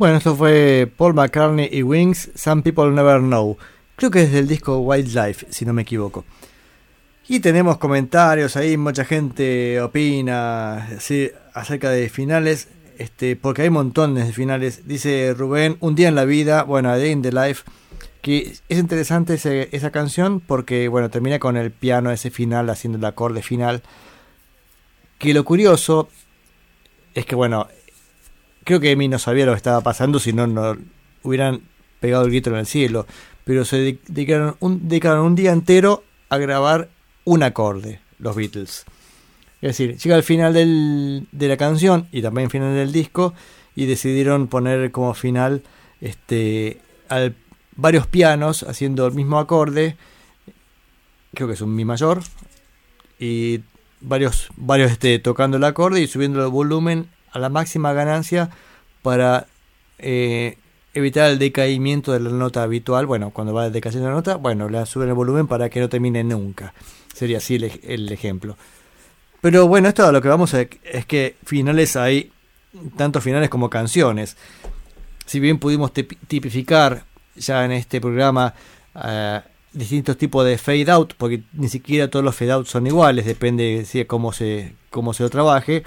[0.04, 3.56] Bueno, esto fue Paul McCartney y Wings, Some People Never Know.
[3.96, 6.26] Creo que es del disco Wildlife, si no me equivoco.
[7.26, 10.86] Y tenemos comentarios ahí, mucha gente opina
[11.54, 12.68] acerca de finales,
[12.98, 14.86] este, porque hay montones de finales.
[14.86, 17.62] Dice Rubén, Un día en la vida, bueno, A Day in the Life,
[18.20, 19.38] que es interesante
[19.74, 23.82] esa canción porque, bueno, termina con el piano, ese final, haciendo el acorde final.
[25.16, 26.10] Que lo curioso
[27.14, 27.68] es que, bueno,
[28.64, 30.76] creo que Emi no sabía lo que estaba pasando, si no, no
[31.22, 31.62] hubieran
[32.00, 33.06] pegado el grito en el cielo.
[33.44, 36.88] Pero se de- dedicaron un, dedicaron un día entero a grabar
[37.24, 38.84] un acorde, los Beatles.
[39.60, 43.34] Es decir, llega al final del- de la canción y también al final del disco
[43.76, 45.62] y decidieron poner como final
[46.00, 47.34] este al,
[47.76, 49.96] varios pianos haciendo el mismo acorde,
[51.34, 52.22] creo que es un mi mayor,
[53.18, 53.60] y
[54.00, 58.48] varios, varios este, tocando el acorde y subiendo el volumen a la máxima ganancia
[59.02, 59.46] para
[59.98, 60.56] eh,
[60.94, 63.04] evitar el decaimiento de la nota habitual.
[63.06, 66.24] Bueno, cuando va decayendo la nota, bueno, la suben el volumen para que no termine
[66.24, 66.72] nunca.
[67.12, 68.56] Sería así el, ej- el ejemplo.
[69.40, 72.32] Pero bueno, esto a lo que vamos a, es que finales hay
[72.96, 74.36] tanto finales como canciones.
[75.26, 77.04] Si bien pudimos tip- tipificar
[77.36, 78.54] ya en este programa
[79.04, 79.40] eh,
[79.72, 83.86] distintos tipos de fade out, porque ni siquiera todos los fade out son iguales, depende
[83.92, 85.82] de cómo se, cómo se lo trabaje.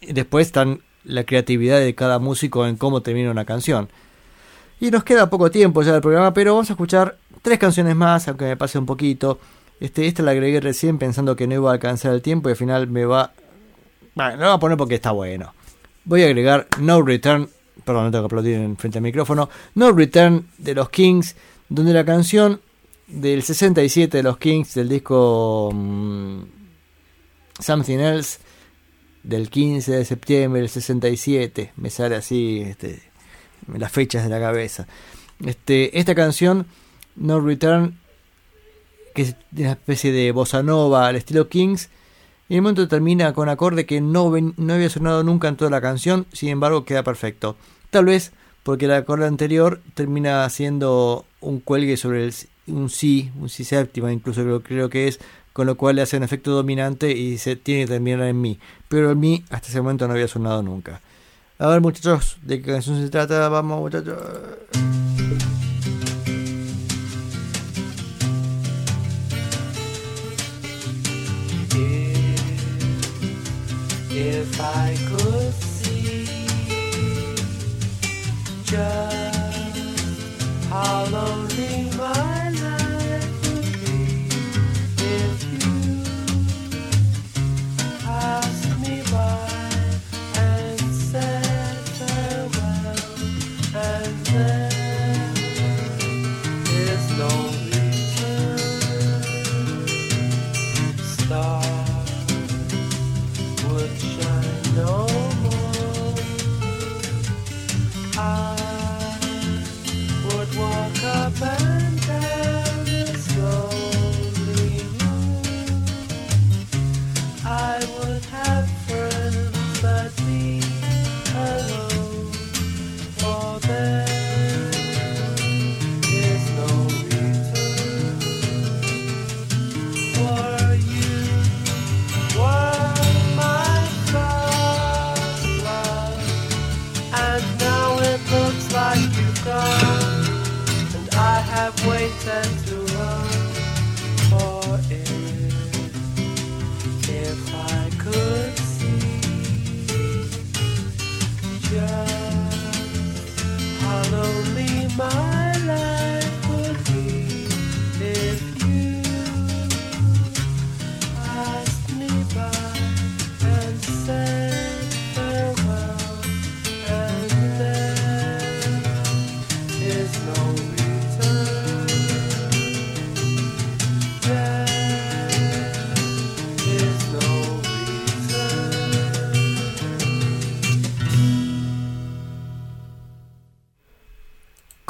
[0.00, 3.88] Después están la creatividad de cada músico en cómo termina una canción.
[4.80, 8.26] Y nos queda poco tiempo ya del programa, pero vamos a escuchar tres canciones más,
[8.28, 9.38] aunque me pase un poquito.
[9.80, 12.56] Este, esta la agregué recién pensando que no iba a alcanzar el tiempo y al
[12.56, 13.32] final me va...
[14.14, 15.54] Bueno, lo voy a poner porque está bueno.
[16.04, 17.48] Voy a agregar No Return,
[17.84, 21.36] perdón, no tengo que aplaudir en frente al micrófono, No Return de los Kings,
[21.68, 22.60] donde la canción
[23.06, 26.42] del 67 de los Kings, del disco mm,
[27.60, 28.38] Something Else,
[29.22, 33.00] del 15 de septiembre del 67, me sale así este,
[33.76, 34.86] las fechas de la cabeza.
[35.44, 36.66] Este, esta canción,
[37.16, 37.98] No Return,
[39.14, 41.88] que es una especie de bossa nova al estilo Kings,
[42.48, 45.56] y en el momento termina con acorde que no, ven- no había sonado nunca en
[45.56, 47.56] toda la canción, sin embargo queda perfecto.
[47.90, 48.32] Tal vez
[48.62, 52.34] porque el acorde anterior termina siendo un cuelgue sobre el,
[52.68, 55.18] un si, un si séptima, incluso creo, creo que es,
[55.52, 58.58] con lo cual le hace un efecto dominante y se tiene que terminar en mi.
[58.88, 61.00] Pero el mi hasta ese momento no había sonado nunca.
[61.58, 63.48] A ver muchachos, ¿de qué canción se trata?
[63.48, 64.18] Vamos muchachos.
[74.14, 75.52] If I could
[78.72, 79.12] just
[80.70, 81.51] how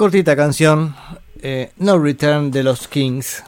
[0.03, 0.97] Cortita canción,
[1.43, 3.45] eh, No Return de los Kings.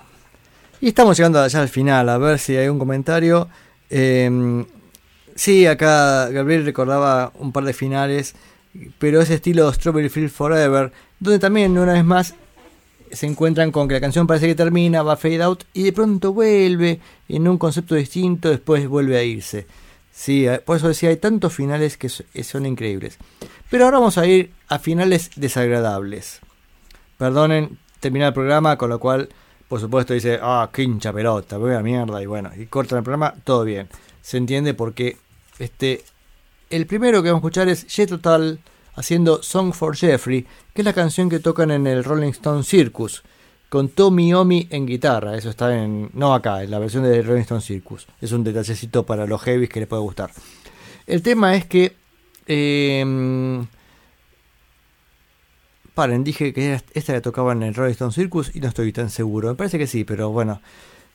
[0.81, 3.49] Y estamos llegando allá al final, a ver si hay un comentario.
[3.91, 4.65] Eh,
[5.35, 8.37] sí, acá Gabriel recordaba un par de finales,
[9.01, 12.37] pero ese estilo Strawberry Field Forever, donde también una vez más
[13.11, 16.33] se encuentran con que la canción parece que termina, va fade out y de pronto
[16.33, 19.67] vuelve en un concepto distinto, después vuelve a irse.
[20.16, 23.19] Sí, eh, por eso decía, hay tantos finales que so- que son increíbles.
[23.69, 26.41] Pero ahora vamos a ir a finales desagradables.
[27.19, 29.28] Perdonen, termina el programa, con lo cual,
[29.69, 33.05] por supuesto, dice, ah, qué hincha pelota, voy a mierda, y bueno, y cortan el
[33.05, 33.89] programa, todo bien.
[34.23, 35.16] Se entiende porque
[35.59, 36.05] este.
[36.70, 38.59] El primero que vamos a escuchar es Jet Total
[38.97, 43.23] haciendo Song for Jeffrey, que es la canción que tocan en el Rolling Stone Circus,
[43.69, 45.36] con Tommy Omi en guitarra.
[45.36, 46.11] Eso está en.
[46.15, 48.07] No acá, en la versión de Rolling Stone Circus.
[48.20, 50.31] Es un detallecito para los heavies que les puede gustar.
[51.07, 51.97] El tema es que.
[52.47, 53.65] eh,
[55.95, 59.11] paren, dije que esta la tocaba en el Rolling Stone Circus y no estoy tan
[59.11, 59.49] seguro.
[59.49, 60.61] Me parece que sí, pero bueno.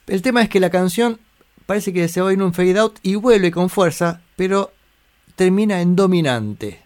[0.08, 1.20] El tema es que la canción
[1.66, 4.72] parece que se va en un fade out y vuelve con fuerza, pero
[5.36, 6.80] termina en dominante.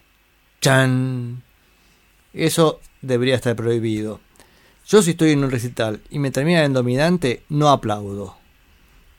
[0.60, 1.42] ¡Chan!
[2.32, 4.20] Eso debería estar prohibido.
[4.86, 8.36] Yo si estoy en un recital y me termina en dominante, no aplaudo.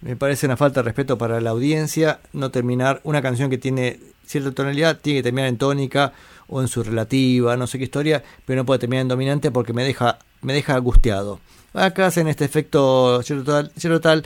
[0.01, 3.99] Me parece una falta de respeto para la audiencia no terminar una canción que tiene
[4.27, 6.13] cierta tonalidad, tiene que terminar en tónica
[6.47, 9.73] o en su relativa, no sé qué historia, pero no puede terminar en dominante porque
[9.73, 11.39] me deja, me deja angustiado.
[11.73, 14.23] Acá hacen este efecto cierto tal.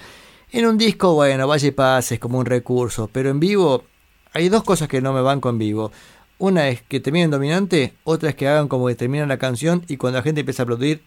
[0.51, 3.85] En un disco, bueno, vaya y pase, es como un recurso, pero en vivo
[4.33, 5.93] hay dos cosas que no me van con vivo.
[6.37, 9.95] Una es que terminen dominante, otra es que hagan como que termina la canción y
[9.95, 11.01] cuando la gente empieza a aplaudir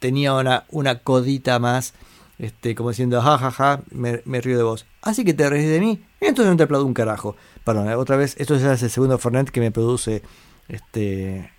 [0.00, 1.94] tenía una, una codita más,
[2.38, 4.86] este, como diciendo, ja, ja, ja, me, río de vos.
[5.02, 7.36] Así que te ríes de mí, entonces no te aplaudo un carajo.
[7.64, 10.22] Perdón, eh, otra vez, esto es el segundo Fernet que me produce,
[10.68, 11.52] este,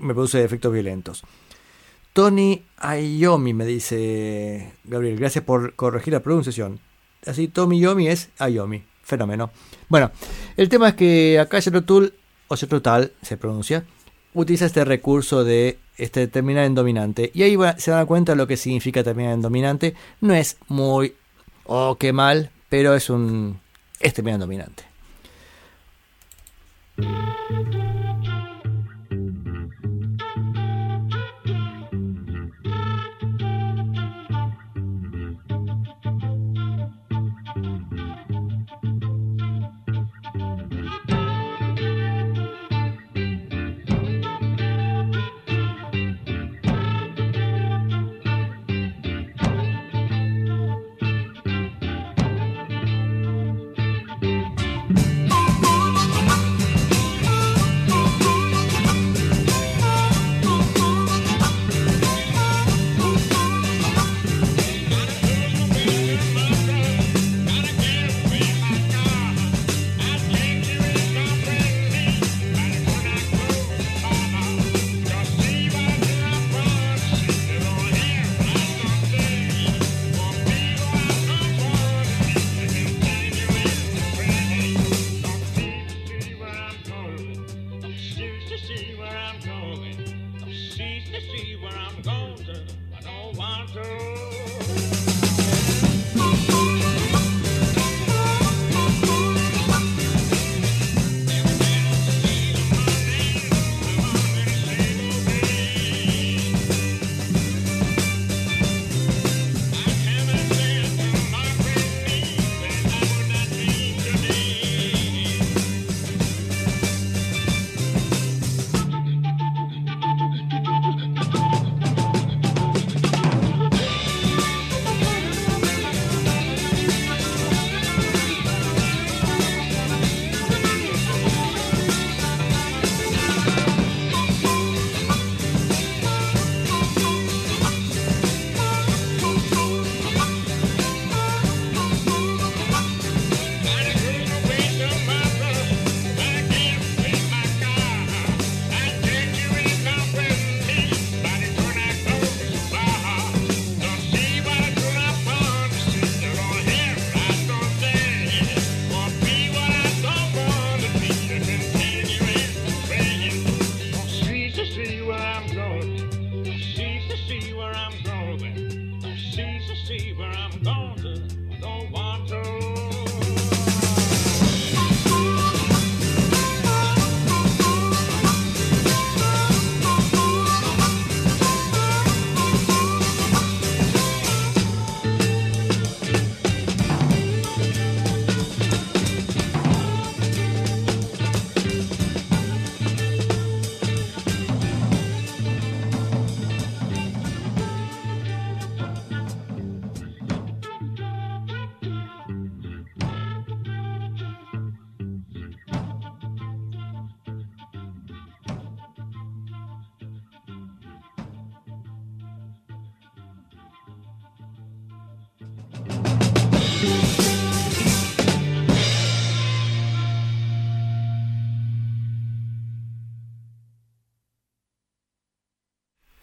[0.00, 1.22] me produce efectos violentos.
[2.12, 6.80] Tony Ayomi, me dice Gabriel, gracias por corregir la pronunciación.
[7.26, 9.50] Así, Tommy Yomi es Ayomi, fenómeno.
[9.88, 10.10] Bueno,
[10.56, 12.14] el tema es que acá Tull,
[12.48, 13.84] o Tull, se pronuncia,
[14.34, 17.30] utiliza este recurso de este, terminar en dominante.
[17.34, 19.94] Y ahí se dan cuenta de lo que significa terminar en dominante.
[20.20, 21.14] No es muy,
[21.64, 23.60] oh, qué mal, pero es un,
[24.00, 24.84] es terminar en dominante.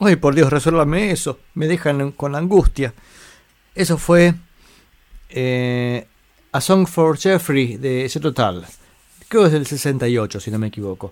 [0.05, 1.39] Ay, por Dios, resuélvame eso.
[1.55, 2.93] Me dejan con angustia.
[3.73, 4.35] Eso fue
[5.29, 6.05] eh,
[6.51, 8.67] A Song for Jeffrey de ese total.
[9.27, 11.11] Creo que es del 68, si no me equivoco.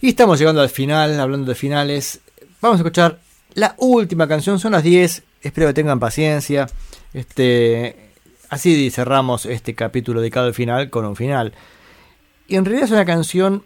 [0.00, 2.22] Y estamos llegando al final, hablando de finales.
[2.60, 3.20] Vamos a escuchar
[3.54, 5.22] la última canción, son las 10.
[5.40, 6.66] Espero que tengan paciencia.
[7.12, 8.10] Este,
[8.48, 11.54] así cerramos este capítulo dedicado al final con un final.
[12.48, 13.62] Y en realidad es una canción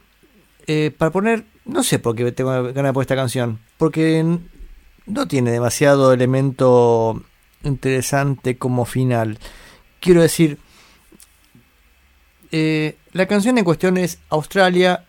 [0.66, 1.46] eh, para poner.
[1.64, 3.60] No sé por qué tengo ganas de poner esta canción.
[3.78, 4.38] Porque
[5.08, 7.22] no tiene demasiado elemento
[7.64, 9.38] interesante como final.
[10.00, 10.58] Quiero decir,
[12.52, 15.04] eh, la canción en cuestión es Australia,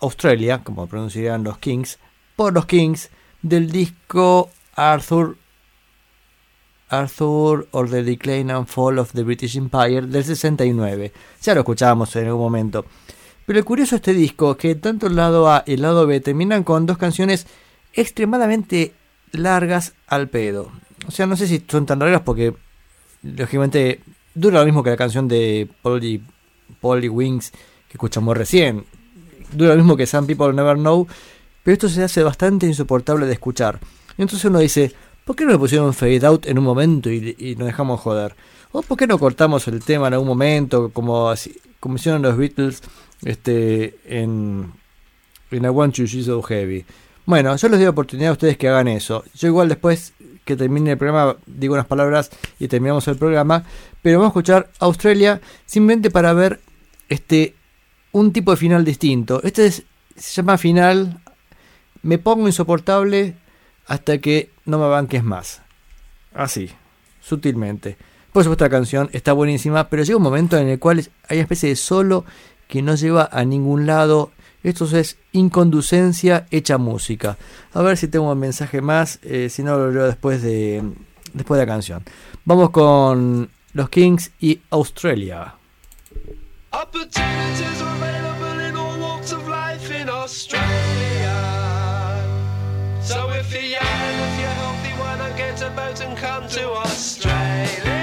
[0.00, 1.98] Australia, como pronunciarían los Kings,
[2.36, 3.10] por los Kings,
[3.42, 5.36] del disco Arthur,
[6.88, 11.12] Arthur or the Decline and Fall of the British Empire del 69.
[11.42, 12.84] Ya lo escuchábamos en algún momento.
[13.46, 16.06] Pero lo curioso de este disco es que tanto el lado A y el lado
[16.06, 17.46] B terminan con dos canciones
[17.92, 18.94] extremadamente
[19.34, 20.72] largas al pedo.
[21.06, 22.54] O sea, no sé si son tan largas porque,
[23.22, 24.00] lógicamente,
[24.34, 26.22] dura lo mismo que la canción de Polly,
[26.80, 28.84] Polly Wings que escuchamos recién.
[29.52, 31.06] Dura lo mismo que Some People Never Know,
[31.62, 33.80] pero esto se hace bastante insoportable de escuchar.
[34.16, 34.92] Entonces uno dice,
[35.24, 38.34] ¿por qué no le pusieron fade out en un momento y, y nos dejamos joder?
[38.72, 42.36] ¿O por qué no cortamos el tema en algún momento, como, así, como hicieron los
[42.36, 42.82] Beatles
[43.22, 44.72] este, en,
[45.52, 46.84] en I Want You She's So Heavy?
[47.26, 49.24] Bueno, yo les doy oportunidad a ustedes que hagan eso.
[49.34, 50.12] Yo igual después
[50.44, 53.64] que termine el programa digo unas palabras y terminamos el programa.
[54.02, 56.60] Pero vamos a escuchar Australia simplemente para ver
[57.08, 57.54] este
[58.12, 59.40] un tipo de final distinto.
[59.42, 59.84] Este es,
[60.16, 61.20] se llama final.
[62.02, 63.34] Me pongo insoportable
[63.86, 65.62] hasta que no me banques más.
[66.34, 66.70] Así,
[67.20, 67.96] sutilmente.
[68.32, 70.98] Por supuesto la canción está buenísima, pero llega un momento en el cual
[71.28, 72.24] hay una especie de solo
[72.68, 74.32] que no lleva a ningún lado.
[74.64, 77.36] Esto es inconducencia hecha música.
[77.74, 80.82] A ver si tengo un mensaje más, eh, si no lo leo después de,
[81.34, 82.02] después de la canción.
[82.46, 85.54] Vamos con los Kings y Australia.
[86.72, 90.64] Opportunities are available in all walks of life in Australia.
[93.02, 96.70] So if you're young if you're healthy, why not get a boat and come to
[96.70, 97.93] Australia?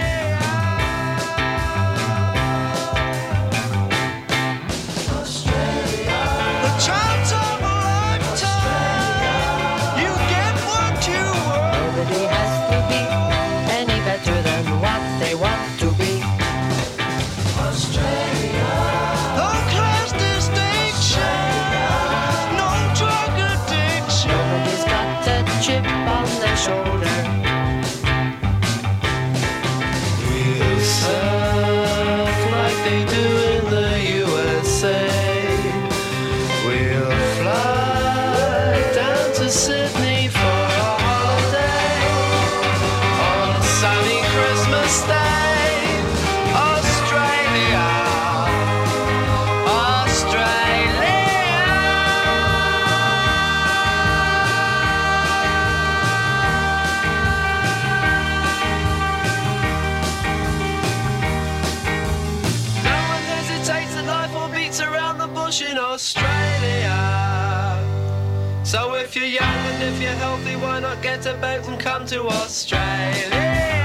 [69.12, 72.28] If you're young and if you're healthy, why not get a boat and come to
[72.28, 73.81] Australia?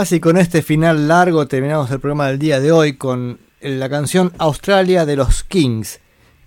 [0.03, 4.33] Así, con este final largo terminamos el programa del día de hoy con la canción
[4.39, 6.01] Australia de los Kings.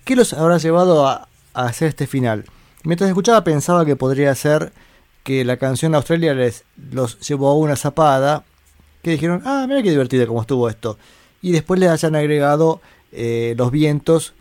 [0.03, 2.43] ¿Qué los habrá llevado a, hacer este final?
[2.83, 4.73] Mientras escuchaba pensaba que podría ser
[5.23, 8.43] que la canción Australia les los llevó a una zapada,
[9.01, 10.97] que dijeron, ah, mira qué divertido cómo estuvo esto.
[11.41, 12.81] Y después le hayan agregado
[13.13, 14.33] eh, los vientos,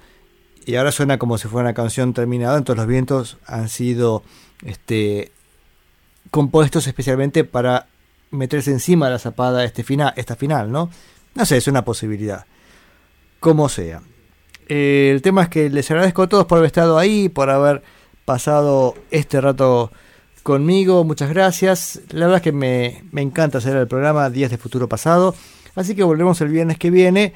[0.66, 4.24] y ahora suena como si fuera una canción terminada, entonces los vientos han sido
[4.64, 5.30] este,
[6.32, 7.86] compuestos especialmente para
[8.34, 10.90] meterse encima de la zapada este final, esta final, ¿no?
[11.34, 12.46] No sé, es una posibilidad.
[13.40, 14.02] Como sea.
[14.68, 17.82] Eh, el tema es que les agradezco a todos por haber estado ahí, por haber
[18.24, 19.90] pasado este rato
[20.42, 21.04] conmigo.
[21.04, 22.00] Muchas gracias.
[22.10, 25.34] La verdad es que me, me encanta hacer el programa Días de Futuro Pasado.
[25.74, 27.34] Así que volvemos el viernes que viene.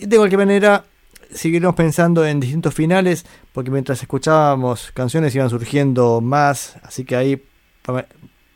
[0.00, 0.84] De cualquier manera,
[1.32, 6.76] seguiremos pensando en distintos finales, porque mientras escuchábamos canciones iban surgiendo más.
[6.82, 7.42] Así que ahí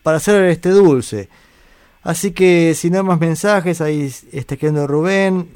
[0.02, 1.28] para hacer este dulce.
[2.02, 5.48] Así que si no hay más mensajes, ahí está quedando Rubén.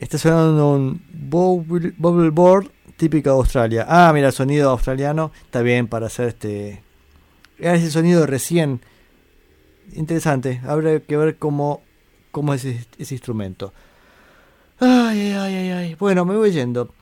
[0.00, 3.86] Está sonando un bubble, bubble board típico de Australia.
[3.88, 6.82] Ah, mira, sonido australiano está bien para hacer este.
[7.58, 8.80] Era ese sonido recién.
[9.94, 10.60] Interesante.
[10.64, 11.82] Habrá que ver cómo,
[12.30, 13.72] cómo es ese, ese instrumento.
[14.78, 15.94] Ay, ay, ay, ay.
[15.96, 16.94] Bueno, me voy yendo.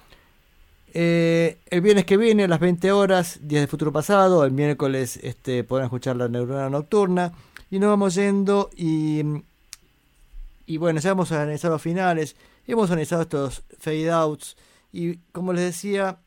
[0.99, 4.47] Eh, el viernes que viene, a las 20 horas, Días de Futuro Pasado.
[4.47, 7.35] El miércoles este, podrán escuchar la neurona nocturna.
[7.71, 8.71] Y nos vamos yendo.
[8.75, 9.23] Y,
[10.79, 12.35] bueno, ya hemos analizado los finales.
[12.67, 14.57] Hemos analizado estos fade outs.
[14.91, 16.19] Y como les decía,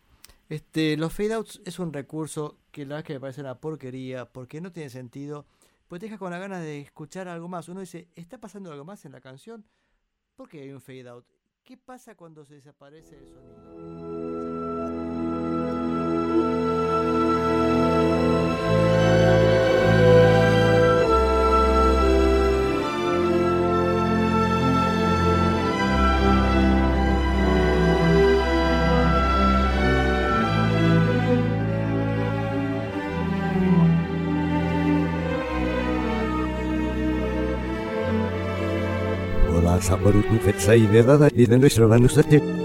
[0.50, 4.26] este, los fade outs es un recurso que la verdad que me parece una porquería.
[4.26, 5.48] Porque no tiene sentido.
[5.88, 7.70] Pues te deja con la ganas de escuchar algo más.
[7.70, 9.66] Uno dice, ¿está pasando algo más en la canción?
[10.36, 11.26] ¿Por qué hay un fade out?
[11.64, 14.39] ¿Qué pasa cuando se desaparece el sonido?
[39.80, 42.59] Hola, Saboru Fetsai de Dada y de nuestro Vanusate.